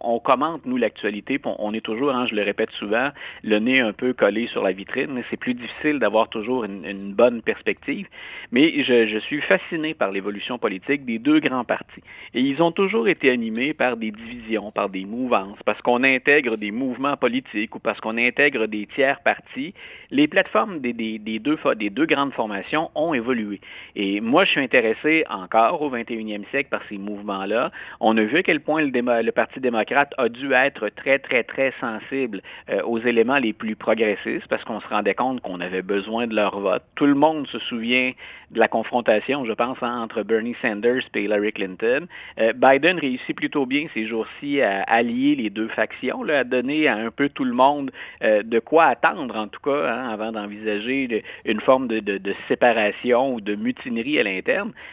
[0.00, 3.08] on commente, nous, l'actualité, on est toujours, hein, je le répète souvent,
[3.42, 5.24] le nez un peu collé sur la vitrine.
[5.28, 8.06] C'est plus difficile d'avoir toujours une, bonne perspective.
[8.52, 12.02] Mais je, suis fasciné par l'évolution politique des deux grands partis.
[12.32, 16.56] Et ils ont toujours été animés par des divisions, par des mouvances, parce qu'on intègre
[16.56, 19.74] des mouvements politiques ou parce qu'on intègre des tiers partis.
[20.12, 23.60] Les plateformes des, deux, des deux grandes formations ont évolué.
[23.96, 27.70] Et moi, je suis intéressé encore au 21e siècle par ces mouvements-là.
[28.00, 31.72] On a vu à quel point le, Parti démocrate a dû être très, très, très
[31.80, 32.40] sensible
[32.70, 36.34] euh, aux éléments les plus progressistes parce qu'on se rendait compte qu'on avait besoin de
[36.34, 36.82] leur vote.
[36.94, 38.12] Tout le monde se souvient
[38.54, 42.06] de la confrontation, je pense, hein, entre Bernie Sanders et Hillary Clinton.
[42.40, 46.96] Euh, Biden réussit plutôt bien ces jours-ci à allier les deux factions, à donner à
[46.96, 47.90] un peu tout le monde
[48.22, 53.34] euh, de quoi attendre, en tout cas, hein, avant d'envisager une forme de, de, séparation
[53.34, 54.22] ou de mutinerie à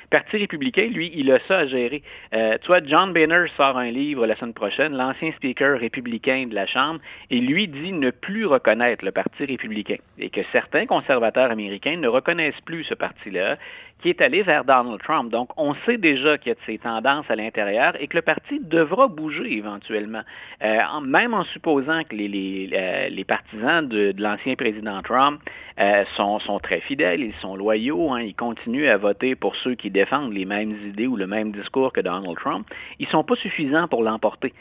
[0.09, 2.03] Parti républicain, lui, il a ça à gérer.
[2.33, 6.55] Euh, tu vois, John Boehner sort un livre la semaine prochaine, l'ancien speaker républicain de
[6.55, 11.51] la Chambre, et lui dit ne plus reconnaître le Parti républicain et que certains conservateurs
[11.51, 13.57] américains ne reconnaissent plus ce parti-là
[14.01, 15.31] qui est allé vers Donald Trump.
[15.31, 18.21] Donc, on sait déjà qu'il y a de ces tendances à l'intérieur et que le
[18.21, 20.21] parti devra bouger éventuellement.
[20.63, 25.41] Euh, même en supposant que les, les, euh, les partisans de, l'ancien président Trump
[25.79, 29.75] euh, sont, sont, très fidèles, ils sont loyaux, hein, ils continuent à voter pour ceux
[29.75, 32.67] qui défendent les mêmes idées ou le même discours que Donald Trump,
[32.99, 34.53] ils ne sont pas suffisants pour l'emporter.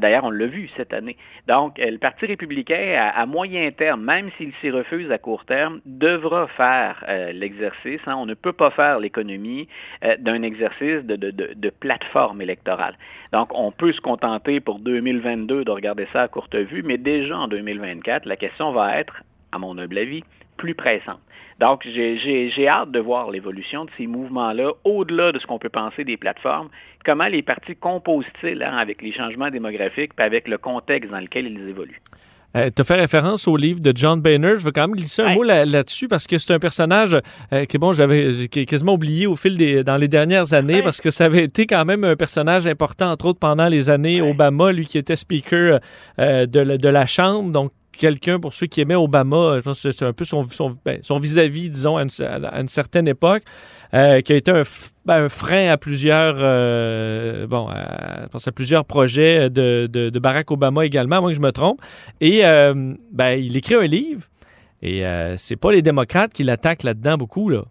[0.00, 1.16] D'ailleurs, on l'a vu cette année.
[1.46, 5.80] Donc, le Parti républicain, à, à moyen terme, même s'il s'y refuse à court terme,
[5.86, 8.00] devra faire l'exercice.
[8.06, 9.68] Hein, on ne peut pas faire l'économie
[10.04, 12.96] euh, d'un exercice de, plateforme électorale.
[13.32, 17.36] Donc, on peut se contenter pour 2022 de regarder ça à courte vue, mais déjà
[17.36, 19.22] en 2024, la question va être,
[19.52, 20.22] à mon humble avis,
[20.56, 21.20] plus pressante.
[21.60, 26.04] Donc, j'ai hâte de voir l'évolution de ces mouvements-là, au-delà de ce qu'on peut penser
[26.04, 26.68] des plateformes.
[27.04, 31.46] Comment les partis composent-ils hein, avec les changements démographiques et avec le contexte dans lequel
[31.46, 32.02] ils évoluent?
[32.56, 34.54] Euh, tu as fait référence au livre de John Boehner.
[34.56, 37.16] Je veux quand même glisser un mot là-dessus parce que c'est un personnage
[37.52, 41.10] euh, que bon, j'avais quasiment oublié au fil des dans les dernières années parce que
[41.10, 44.86] ça avait été quand même un personnage important entre autres pendant les années Obama, lui
[44.86, 45.80] qui était speaker
[46.18, 50.04] euh, de, de, la Chambre, donc quelqu'un, pour ceux qui aimaient Obama, pense que c'est
[50.04, 53.42] un peu son, son, ben, vis-à-vis, disons, à une, certaine époque,
[53.94, 54.62] euh, qui a été un,
[55.04, 61.16] ben, frein à plusieurs, euh, bon, à, à plusieurs projets de, de, Barack Obama également,
[61.16, 61.80] à moins que je me trompe.
[62.20, 64.22] Et euh, ben, il écrit un livre,
[64.82, 65.02] et
[65.36, 67.64] c'est pas les démocrates qui l'attaquent là-dedans beaucoup, là.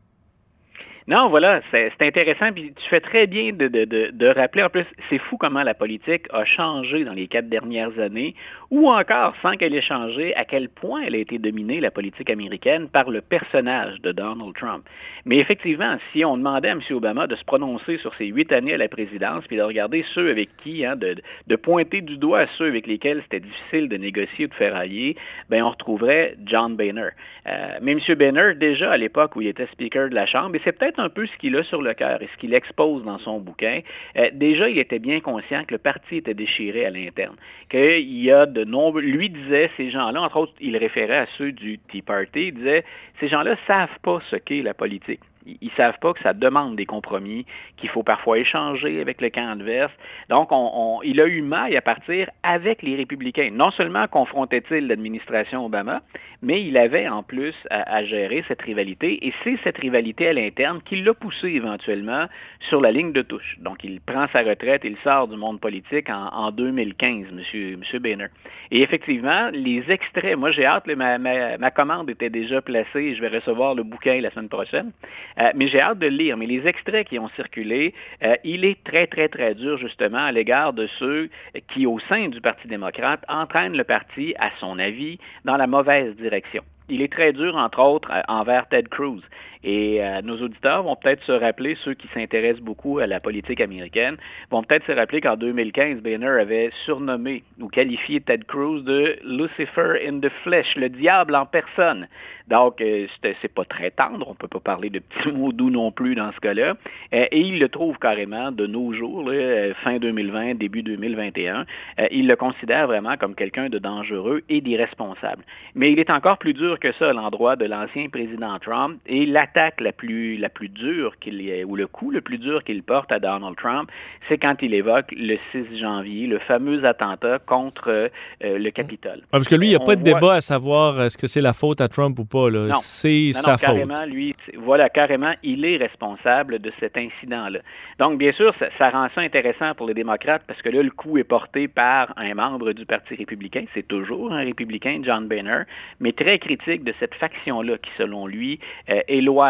[1.07, 2.51] Non, voilà, c'est intéressant.
[2.51, 5.75] Puis tu fais très bien de, de, de rappeler, en plus, c'est fou comment la
[5.75, 8.33] politique a changé dans les quatre dernières années,
[8.71, 12.29] ou encore, sans qu'elle ait changé, à quel point elle a été dominée, la politique
[12.29, 14.83] américaine, par le personnage de Donald Trump.
[15.25, 16.81] Mais effectivement, si on demandait à M.
[16.91, 20.29] Obama de se prononcer sur ses huit années à la présidence, puis de regarder ceux
[20.29, 21.15] avec qui, hein, de,
[21.47, 25.15] de pointer du doigt ceux avec lesquels c'était difficile de négocier ou de faire allier,
[25.49, 27.09] ben on retrouverait John Boehner.
[27.47, 27.99] Euh, mais M.
[28.15, 31.09] Boehner, déjà à l'époque où il était speaker de la Chambre, et c'est peut-être un
[31.09, 33.81] peu ce qu'il a sur le cœur et ce qu'il expose dans son bouquin.
[34.17, 37.35] Euh, déjà, il était bien conscient que le parti était déchiré à l'interne,
[37.69, 41.79] qu'il y a de Lui disait, ces gens-là, entre autres, il référait à ceux du
[41.79, 42.83] Tea Party, il disait,
[43.19, 45.21] ces gens-là savent pas ce qu'est la politique.
[45.45, 47.45] Ils ne savent pas que ça demande des compromis,
[47.77, 49.91] qu'il faut parfois échanger avec le camp adverse.
[50.29, 53.49] Donc, on, il a eu maille à partir avec les républicains.
[53.51, 56.01] Non seulement confrontait-il l'administration Obama,
[56.41, 59.25] mais il avait en plus à, gérer cette rivalité.
[59.27, 62.25] Et c'est cette rivalité à l'interne qui l'a poussé éventuellement
[62.69, 63.57] sur la ligne de touche.
[63.59, 67.77] Donc, il prend sa retraite, il sort du monde politique en, 2015, M.
[67.79, 68.27] Monsieur, Boehner.
[68.71, 73.21] Et effectivement, les extraits, moi j'ai hâte, ma, ma, ma commande était déjà placée, je
[73.21, 74.91] vais recevoir le bouquin la semaine prochaine.
[75.39, 76.37] Euh, mais j'ai hâte de le lire.
[76.37, 80.31] Mais les extraits qui ont circulé, euh, il est très, très, très dur justement à
[80.31, 81.29] l'égard de ceux
[81.69, 86.15] qui, au sein du Parti démocrate, entraînent le parti, à son avis, dans la mauvaise
[86.15, 86.63] direction.
[86.87, 89.21] Il est très dur, entre autres, euh, envers Ted Cruz.
[89.67, 94.15] Et nos auditeurs vont peut-être se rappeler, ceux qui s'intéressent beaucoup à la politique américaine,
[94.51, 100.07] vont peut-être se rappeler qu'en 2015, Boehner avait surnommé ou qualifié Ted Cruz de Lucifer
[100.07, 102.07] in the flesh, le diable en personne.
[102.47, 105.91] Donc, euh, c'est pas très tendre, on peut pas parler de petits mots doux non
[105.91, 106.75] plus dans ce cas-là.
[107.13, 111.65] Euh, et il le trouve carrément de nos jours, euh, fin 2020, début 2021.
[112.11, 115.43] il le considère vraiment comme quelqu'un de dangereux et d'irresponsable.
[115.73, 119.25] Mais il est encore plus dur que ça à l'endroit de l'ancien président Trump et
[119.55, 121.35] l'attaque la plus, la plus dure qu'il
[121.65, 123.89] ou le coup le plus dur qu'il porte à Donald Trump,
[124.27, 128.09] c'est quand il évoque le 6 janvier, le fameux attentat contre
[128.41, 129.21] le Capitole.
[129.31, 131.53] parce que lui, il n'y a pas de débat à savoir est-ce que c'est la
[131.53, 132.47] faute à Trump ou pas
[132.81, 137.59] c'est sa carrément, Lui, voilà, carrément, il est responsable de cet incident-là.
[137.99, 141.17] Donc, bien sûr, ça, rend ça intéressant pour les démocrates parce que là, le coup
[141.17, 143.65] est porté par un membre du Parti républicain.
[143.73, 145.63] C'est toujours un républicain, John Boehner,
[145.99, 149.44] mais très critique de cette faction-là qui, selon lui, euh, éloigne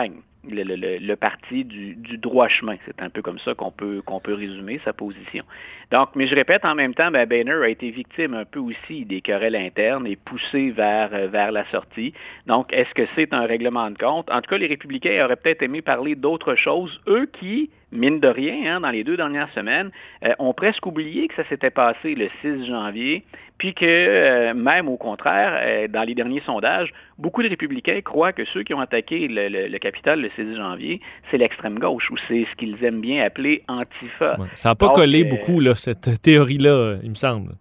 [0.50, 2.76] le, parti du, droit chemin.
[2.86, 5.44] C'est un peu comme ça qu'on peut, résumer sa position.
[5.92, 9.06] Donc, mais je répète, en même temps, ben, Boehner a été victime un peu aussi
[9.06, 12.14] des querelles internes et poussé vers, vers la sortie.
[12.48, 14.30] Donc, est-ce que c'est un règlement de compte?
[14.32, 18.28] En tout cas, les républicains auraient peut-être aimé parler d'autre chose, eux qui, mine de
[18.28, 19.92] rien, hein, dans les deux dernières semaines,
[20.26, 23.24] euh, ont presque oublié que ça s'était passé le 6 janvier,
[23.58, 28.34] puis que euh, même au contraire, euh, dans les derniers sondages, beaucoup de républicains croient
[28.34, 31.02] que ceux qui ont attaqué le, le, le Capitole le 6 janvier,
[31.32, 34.40] c'est l'extrême gauche, ou c'est ce qu'ils aiment bien appeler Antifa.
[34.40, 37.56] Ouais, ça n'a pas Donc, collé beaucoup, là, cette théorie-là, il me semble.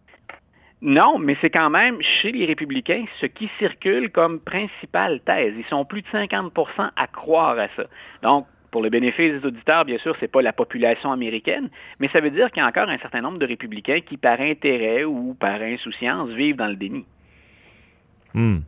[0.85, 5.55] Non, mais c'est quand même chez les républicains ce qui circule comme principale thèse.
[5.57, 7.85] Ils sont plus de 50% à croire à ça.
[8.23, 11.69] Donc, pour le bénéfice des auditeurs, bien sûr, ce n'est pas la population américaine,
[12.01, 14.41] mais ça veut dire qu'il y a encore un certain nombre de républicains qui, par
[14.41, 17.05] intérêt ou par insouciance, vivent dans le déni.
[18.35, 18.63] Hmm.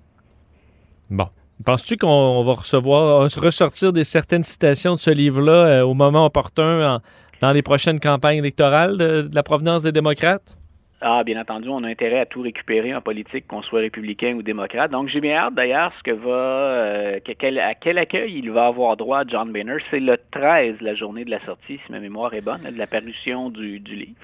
[1.11, 1.27] Bon.
[1.65, 7.01] Penses-tu qu'on va recevoir, ressortir des certaines citations de ce livre-là euh, au moment opportun
[7.41, 10.57] dans les prochaines campagnes électorales de la provenance des démocrates?
[11.03, 14.43] Ah, bien entendu, on a intérêt à tout récupérer en politique, qu'on soit républicain ou
[14.43, 14.91] démocrate.
[14.91, 18.97] Donc, j'ai bien hâte d'ailleurs ce que va, euh, à quel accueil il va avoir
[18.97, 19.77] droit John Boehner.
[19.91, 22.87] C'est le 13, la journée de la sortie, si ma mémoire est bonne, de la
[22.87, 24.17] parution du livre.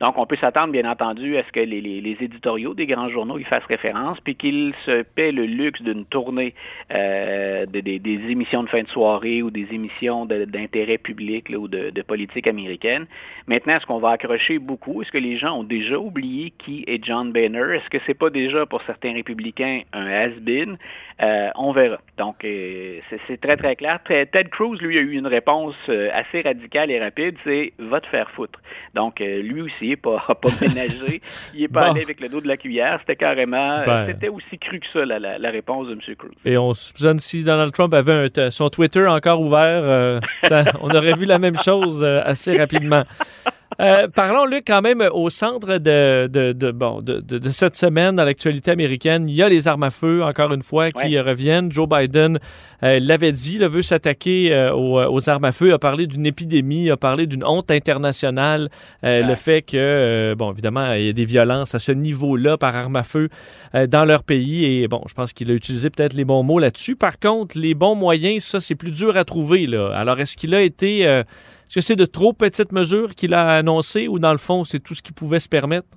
[0.00, 3.44] Donc, on peut s'attendre, bien entendu, à ce que les, éditoriaux des grands journaux y
[3.44, 6.54] fassent référence, puis qu'ils se paient le luxe d'une tournée
[6.92, 7.98] euh, de, des,
[8.30, 13.06] émissions de fin de soirée ou des émissions d'intérêt public ou de, politique américaine.
[13.48, 15.02] Maintenant, est-ce qu'on va accrocher beaucoup?
[15.02, 17.76] Est-ce que les gens ont déjà oublié qui est John Boehner?
[17.76, 20.78] Est-ce que c'est pas déjà, pour certains républicains, un has-been?
[21.20, 21.98] Euh, on verra.
[22.16, 23.98] Donc, euh, c'est très, très clair.
[24.04, 25.74] Ted Cruz, lui, a eu une réponse
[26.12, 28.60] assez radicale et rapide, c'est «va te faire foutre».
[28.94, 31.22] Donc, lui aussi, il n'est pas, pas ménagé,
[31.54, 31.92] il n'est pas bon.
[31.92, 35.18] allé avec le dos de la cuillère, c'était carrément, c'était aussi cru que ça, la,
[35.18, 36.00] la, la, réponse de M.
[36.16, 36.30] Cruz.
[36.44, 40.64] Et on se soupçonne si Donald Trump avait un, son Twitter encore ouvert, euh, ça,
[40.80, 43.04] on aurait vu la même chose assez rapidement.
[43.80, 48.16] Euh, parlons, Luc, quand même au centre de, de, de bon, de, de, cette semaine
[48.16, 49.28] dans l'actualité américaine.
[49.28, 51.20] Il y a les armes à feu, encore une fois, qui ouais.
[51.20, 51.70] reviennent.
[51.70, 52.38] Joe Biden
[52.82, 56.26] euh, l'avait dit, là, veut s'attaquer euh, aux, aux, armes à feu, a parlé d'une
[56.26, 58.68] épidémie, a parlé d'une honte internationale.
[59.02, 59.22] Ouais.
[59.22, 62.96] Le fait que, bon, évidemment, il y a des violences à ce niveau-là par armes
[62.96, 63.28] à feu
[63.74, 64.64] dans leur pays.
[64.64, 66.96] Et bon, je pense qu'il a utilisé peut-être les bons mots là-dessus.
[66.96, 69.66] Par contre, les bons moyens, ça, c'est plus dur à trouver.
[69.66, 69.90] Là.
[69.94, 71.22] Alors, est-ce qu'il a été
[71.68, 74.80] est-ce que c'est de trop petites mesures qu'il a annoncées ou dans le fond, c'est
[74.80, 75.88] tout ce qu'il pouvait se permettre?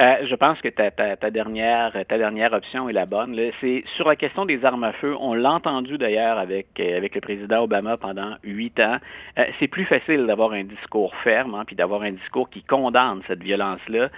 [0.00, 3.38] Euh, je pense que ta, ta, ta, dernière, ta dernière option est la bonne.
[3.60, 5.14] C'est sur la question des armes à feu.
[5.20, 8.96] On l'a entendu d'ailleurs avec, euh, avec le président Obama pendant huit ans.
[9.38, 13.20] Euh, c'est plus facile d'avoir un discours ferme, hein, puis d'avoir un discours qui condamne
[13.26, 14.08] cette violence-là,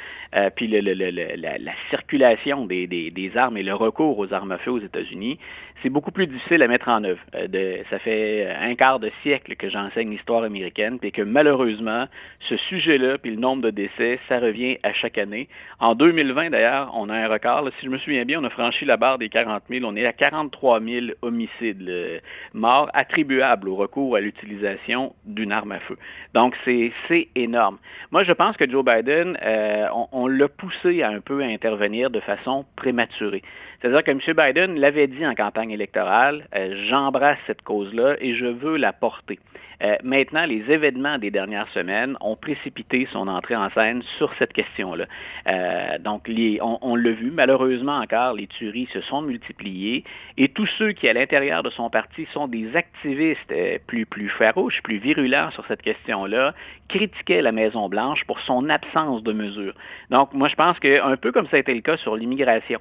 [0.55, 4.71] puis la, la, circulation des, des, des, armes et le recours aux armes à feu
[4.71, 5.39] aux États-Unis.
[5.83, 7.21] C'est beaucoup plus difficile à mettre en œuvre.
[7.35, 12.07] Euh, ça fait un quart de siècle que j'enseigne l'histoire américaine, puis que malheureusement,
[12.41, 15.49] ce sujet-là, puis le nombre de décès, ça revient à chaque année.
[15.81, 17.69] En 2020, d'ailleurs, on a un record.
[17.81, 19.85] Si je me souviens bien, on a franchi la barre des 40 000.
[19.85, 22.23] On est à 43 000 homicides
[22.55, 25.99] morts attribuables au recours à l'utilisation d'une arme à feu.
[26.35, 26.93] Donc, c'est
[27.35, 27.79] énorme.
[28.11, 31.47] Moi, je pense que Joe Biden, euh, on, on l'a poussé à un peu à
[31.47, 33.43] intervenir de façon prématurée.
[33.83, 34.21] C'est-à-dire que M.
[34.37, 39.41] Biden l'avait dit en campagne électorale, euh, j'embrasse cette cause-là et je veux la porter.
[39.83, 44.53] Euh, maintenant, les événements des dernières semaines ont précipité son entrée en scène sur cette
[44.53, 45.07] question-là.
[45.49, 46.31] Euh, donc,
[46.61, 50.05] on, l'a vu, malheureusement encore, les tueries se sont multipliées
[50.37, 54.29] et tous ceux qui, à l'intérieur de son parti, sont des activistes euh, plus, plus
[54.29, 56.55] farouches, plus virulents sur cette question-là,
[56.89, 59.75] critiquaient la Maison-Blanche pour son absence de mesures.
[60.11, 62.81] Donc, moi, je pense qu'un peu comme ça a été le cas sur l'immigration,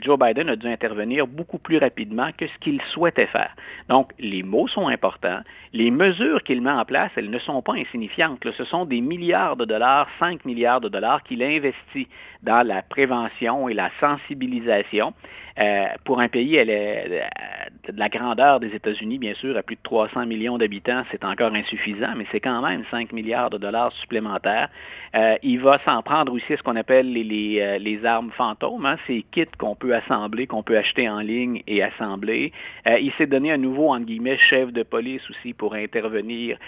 [0.00, 3.54] Joe Biden a dû intervenir beaucoup plus rapidement que ce qu'il souhaitait faire.
[3.88, 5.38] Donc, les mots sont importants.
[5.72, 8.40] Les mesures qu'il met en place, elles ne sont pas insignifiantes.
[8.56, 12.08] Ce sont des milliards de dollars, 5 milliards de dollars qu'il investit
[12.42, 15.12] dans la prévention et la sensibilisation.
[15.58, 19.80] Euh, pour un pays euh, de la grandeur des États-Unis, bien sûr, à plus de
[19.82, 24.68] 300 millions d'habitants, c'est encore insuffisant, mais c'est quand même 5 milliards de dollars supplémentaires.
[25.14, 29.24] Euh, il va s'en prendre aussi à ce qu'on appelle les, armes fantômes, hein, ces
[29.30, 32.52] kits qu'on peut assembler, qu'on peut acheter en ligne et assembler.
[32.86, 36.58] Il s'est donné un nouveau, entre guillemets, chef de police aussi pour intervenir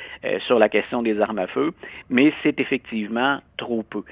[0.40, 1.72] sur la question des armes à feu,
[2.08, 4.02] mais c'est effectivement trop peu.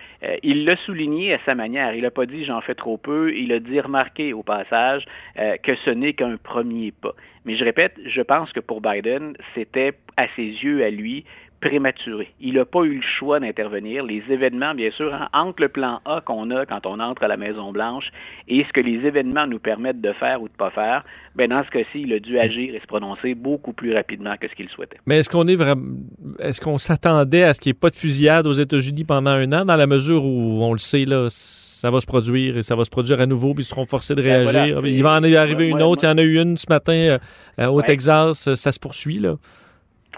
[0.42, 1.94] il l'a souligné à sa manière.
[1.94, 5.04] Il n'a pas dit j'en fais trop peu, il a dit remarquer au passage
[5.38, 7.14] euh, que ce n'est qu'un premier pas.
[7.44, 11.24] Mais je répète, je pense que pour Biden, c'était à ses yeux, à lui,
[11.60, 12.32] prématuré.
[12.40, 14.04] Il n'a pas eu le choix d'intervenir.
[14.04, 17.28] Les événements, bien sûr, hein, entre le plan A qu'on a quand on entre à
[17.28, 18.10] la Maison-Blanche
[18.48, 21.04] et ce que les événements nous permettent de faire ou de ne pas faire,
[21.34, 24.48] ben dans ce cas-ci, il a dû agir et se prononcer beaucoup plus rapidement que
[24.48, 24.98] ce qu'il souhaitait.
[25.06, 25.96] Mais est-ce qu'on est vraiment,
[26.38, 29.50] est-ce qu'on s'attendait à ce qu'il n'y ait pas de fusillade aux États-Unis pendant un
[29.52, 32.74] an, dans la mesure où on le sait là, ça va se produire et ça
[32.76, 34.74] va se produire à nouveau, puis ils seront forcés de Ben réagir?
[34.80, 34.88] voilà.
[34.88, 36.04] Il va en arriver une autre.
[36.04, 37.18] Il y en a eu une ce matin euh,
[37.60, 37.82] euh, au Ouais.
[37.84, 38.54] Texas.
[38.54, 39.36] Ça se poursuit là.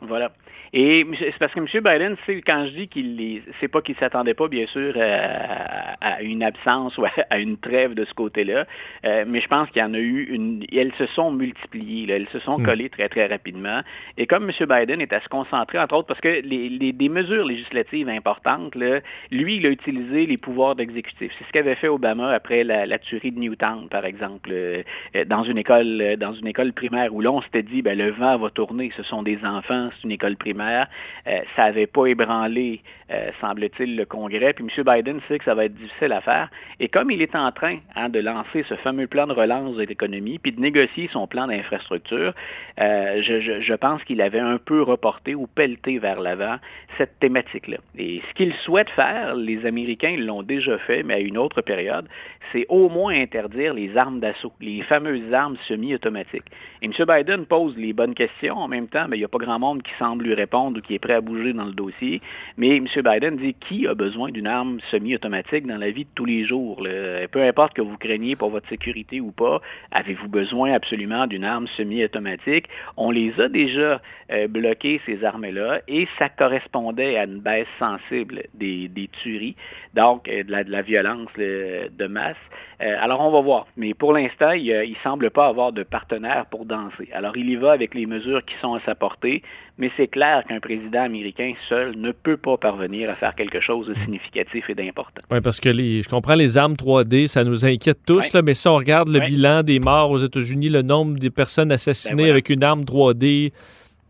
[0.03, 0.31] Voilà.
[0.73, 1.67] Et c'est parce que M.
[1.67, 2.17] Biden,
[2.47, 6.97] quand je dis qu'il c'est pas qu'il s'attendait pas, bien sûr, à, à une absence
[6.99, 8.67] ou à, à une trêve de ce côté-là,
[9.07, 10.65] euh, mais je pense qu'il y en a eu une.
[10.73, 12.65] Elles se sont multipliées, là, elles se sont Mm.
[12.65, 13.81] collées très très rapidement.
[14.17, 14.67] Et comme M.
[14.69, 18.75] Biden est à se concentrer, entre autres, parce que les, les- des mesures législatives importantes,
[18.75, 19.01] là,
[19.31, 21.33] lui, il a utilisé les pouvoirs d'exécutif.
[21.39, 24.83] C'est ce qu'avait fait Obama après la, la tuerie de Newtown, par exemple, euh,
[25.17, 27.97] euh, dans une école, euh, dans une école primaire où là, on s'était dit, ben,
[27.97, 30.58] le vent va tourner, ce sont des enfants, c'est une école primaire.
[30.63, 32.81] Euh, ça n'avait pas ébranlé,
[33.11, 34.53] euh, semble-t-il, le Congrès.
[34.53, 34.85] Puis M.
[34.85, 36.49] Biden sait que ça va être difficile à faire.
[36.81, 39.83] Et comme il est en train hein, de lancer ce fameux plan de relance de
[39.85, 42.33] l'économie, puis de négocier son plan d'infrastructure,
[42.81, 46.57] euh, je, je- pense qu'il avait un peu reporté ou pelleté vers l'avant
[46.97, 47.77] cette thématique-là.
[47.97, 52.09] Et ce qu'il souhaite faire, les Américains l'ont déjà fait, mais à une autre période,
[52.51, 56.47] c'est au moins interdire les armes d'assaut, les fameuses armes semi-automatiques.
[56.83, 56.93] Et M.
[57.07, 58.57] Biden pose les bonnes questions.
[58.57, 60.81] En même temps, ben, il n'y a pas grand monde qui semble lui répondre ou
[60.81, 62.21] qui est prêt à bouger dans le dossier.
[62.57, 62.87] Mais M.
[62.87, 66.83] Biden dit qui a besoin d'une arme semi-automatique dans la vie de tous les jours?
[67.31, 69.61] Peu importe que vous craigniez pour votre sécurité ou pas,
[69.93, 72.69] avez-vous besoin absolument d'une arme semi-automatique?
[72.97, 74.01] On les a déjà
[74.33, 79.57] euh, bloquées, ces armes-là, et ça correspondait à une baisse sensible des, des tueries,
[79.95, 82.37] donc euh, de, la, violence là, de masse.
[82.81, 83.67] Euh, alors, on va voir.
[83.77, 87.09] Mais pour l'instant, il ne semble pas avoir de partenaire pour danser.
[87.13, 89.43] Alors, il y va avec les mesures qui sont à sa portée,
[89.79, 93.87] mais c'est clair qu'un président américain seul ne peut pas parvenir à faire quelque chose
[93.89, 95.23] de significatif et d'important.
[95.31, 98.55] Oui, parce que les, je comprends les armes 3D, ça nous inquiète tous, là, mais
[98.55, 102.23] si on regarde le bilan des morts aux États-Unis, le nombre des personnes assassinées Ben
[102.23, 102.33] voilà.
[102.33, 103.53] avec une arme 3D,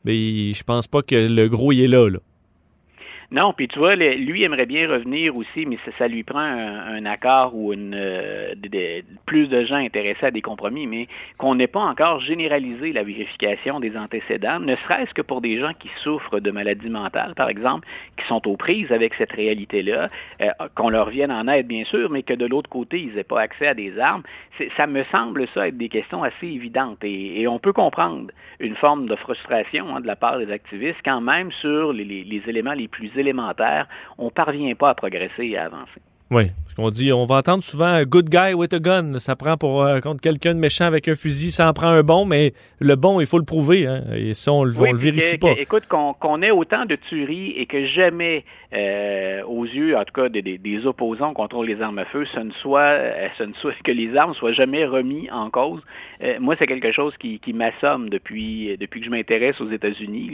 [0.04, 2.08] ben, je pense pas que le gros il est là.
[2.08, 2.18] là.
[3.30, 7.54] Non, puis tu vois, lui aimerait bien revenir aussi, mais ça, lui prend un, accord
[7.54, 8.54] ou euh,
[9.26, 13.80] plus de gens intéressés à des compromis, mais qu'on n'ait pas encore généralisé la vérification
[13.80, 17.86] des antécédents, ne serait-ce que pour des gens qui souffrent de maladies mentales, par exemple,
[18.16, 20.08] qui sont aux prises avec cette réalité-là,
[20.40, 23.24] euh, qu'on leur vienne en aide, bien sûr, mais que de l'autre côté, ils n'aient
[23.24, 24.22] pas accès à des armes.
[24.78, 29.06] Ça me semble ça être des questions assez évidentes et, on peut comprendre une forme
[29.06, 32.72] de frustration hein, de la part des activistes quand même sur les, les- les éléments
[32.74, 36.00] les plus élémentaires, on ne parvient pas à progresser et à avancer.
[36.30, 39.18] Oui, parce qu'on dit, on va entendre souvent un good guy with a gun.
[39.18, 42.02] Ça prend pour euh, contre quelqu'un de méchant avec un fusil, ça en prend un
[42.02, 43.86] bon, mais le bon, il faut le prouver.
[43.86, 45.54] hein, et ça, on Oui, le vérifie que- pas.
[45.54, 50.12] que- écoute, qu'on ait autant de tueries et que jamais, euh, aux yeux, en tout
[50.12, 53.28] cas, des, des- des opposants au contrôle des armes à feu, ce ne soit, euh,
[53.38, 55.80] ce ne soit que les armes soient jamais remis en cause.
[56.22, 60.30] Euh, moi, c'est quelque chose qui, qui m'assomme depuis, depuis que je m'intéresse aux États-Unis.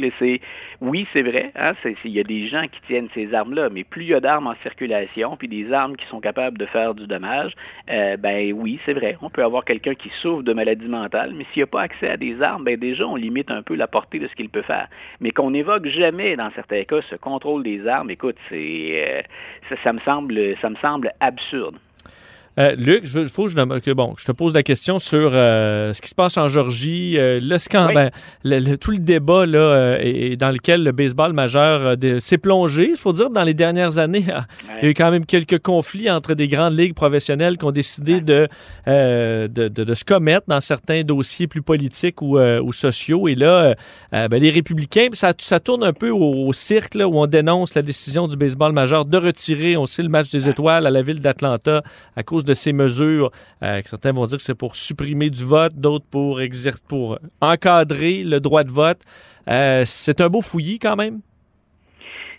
[0.80, 1.74] Oui, c'est vrai, hein,
[2.05, 4.49] il y a des gens qui tiennent ces armes-là, mais plus il y a d'armes
[4.49, 7.53] en circulation, puis des armes qui sont capables de faire du dommage,
[7.91, 9.16] euh, ben oui, c'est vrai.
[9.22, 12.09] On peut avoir quelqu'un qui souffre de maladie mentale, mais s'il n'y a pas accès
[12.09, 14.62] à des armes, ben déjà, on limite un peu la portée de ce qu'il peut
[14.62, 14.89] faire.
[15.20, 19.24] Mais qu'on n'évoque jamais, dans certains cas, ce contrôle des armes, écoute, c'est,
[19.70, 21.76] euh, ça, me semble, ça me semble absurde.
[22.59, 25.92] Euh, Luc, il faut que je, que, bon, je te pose la question sur euh,
[25.92, 28.11] ce qui se passe en Georgie, euh, le scandale, ben,
[28.44, 32.90] le- le- tout le débat là, et, dans lequel le baseball majeur s'est plongé.
[32.90, 34.24] Il faut dire dans les dernières années,
[34.78, 37.72] il y a eu quand même quelques conflits entre des grandes ligues professionnelles qui ont
[37.72, 38.46] décidé de,
[38.86, 43.26] de, de- de se commettre dans certains dossiers plus politiques ou, ou sociaux.
[43.28, 43.74] Et là,
[44.12, 47.74] ben, les républicains, ça, ça tourne un peu au, au cirque là, où on dénonce
[47.74, 51.02] la décision du baseball majeur de retirer, on sait, le match des étoiles à la
[51.02, 51.82] ville d'Atlanta
[52.16, 53.30] à cause de ces mesures.
[53.62, 56.40] Euh, certains vont dire que c'est pour supprimer du vote, d'autres pour,
[56.88, 59.01] pour encadrer le droit de vote.
[59.49, 61.20] Euh, c'est un beau fouillis quand même.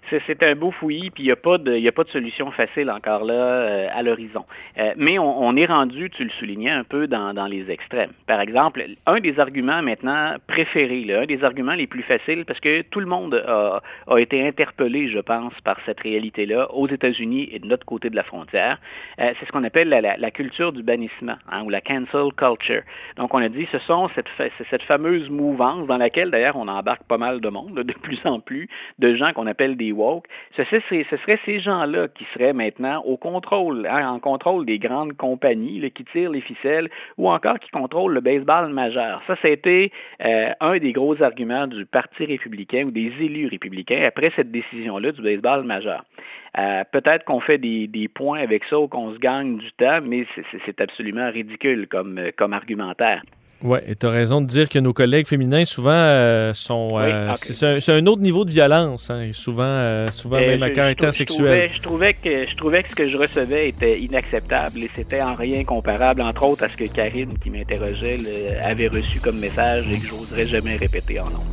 [0.10, 2.92] C'est, un beau fouillis, puis il n'y a, pas de- a pas de solution facile
[2.92, 4.46] encore là euh, à l'horizon.
[4.78, 8.12] Euh, mais on, est rendu, tu le soulignais, un peu dans, les extrêmes.
[8.28, 12.82] Par exemple, un des arguments maintenant préférés, un des arguments les plus faciles, parce que
[12.84, 13.82] tout le monde a,
[14.20, 18.24] été interpellé, je pense, par cette réalité-là aux États-Unis et de notre côté de la
[18.24, 18.80] frontière,
[19.20, 22.84] euh, c'est ce qu'on appelle la, culture du bannissement, hein, ou la cancel culture.
[23.18, 27.18] Donc on a dit, ce sont cette, fameuse mouvance dans laquelle d'ailleurs on embarque pas
[27.18, 28.68] mal de monde, de plus en plus,
[29.00, 29.92] de gens qu'on appelle des
[30.56, 34.80] ce, serait, ce serait ces gens-là qui seraient maintenant au contrôle, hein, en contrôle des
[34.80, 39.22] grandes compagnies qui tirent les ficelles ou encore qui contrôlent le baseball majeur.
[39.28, 39.92] Ça, c'était
[40.24, 45.12] euh, un des gros arguments du Parti républicain ou des élus républicains après cette décision-là
[45.12, 46.04] du baseball majeur.
[46.58, 50.26] Euh, peut-être qu'on fait des, points avec ça ou qu'on se gagne du temps, mais
[50.66, 53.22] c'est absolument ridicule comme argumentaire.
[53.66, 57.00] Oui, et tu as raison de dire que nos collègues féminins, souvent, euh, sont.
[57.00, 61.72] Euh, c'est un, autre niveau de violence, hein, souvent, souvent même à caractère sexuel.
[61.74, 65.34] Je trouvais, que, je trouvais que ce que je recevais était inacceptable et c'était en
[65.34, 68.18] rien comparable, entre autres, à ce que Karine, qui m'interrogeait,
[68.62, 71.44] avait reçu comme message et que j'oserais jamais répéter en nom.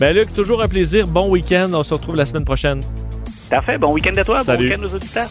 [0.00, 1.08] Ben Luc, toujours un plaisir.
[1.08, 1.70] Bon week-end.
[1.74, 2.80] On se retrouve la semaine prochaine.
[3.50, 3.78] Parfait.
[3.78, 4.42] Bon week-end à toi.
[4.46, 5.28] Bon week-end aux auditeurs.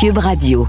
[0.00, 0.66] Cube Radio.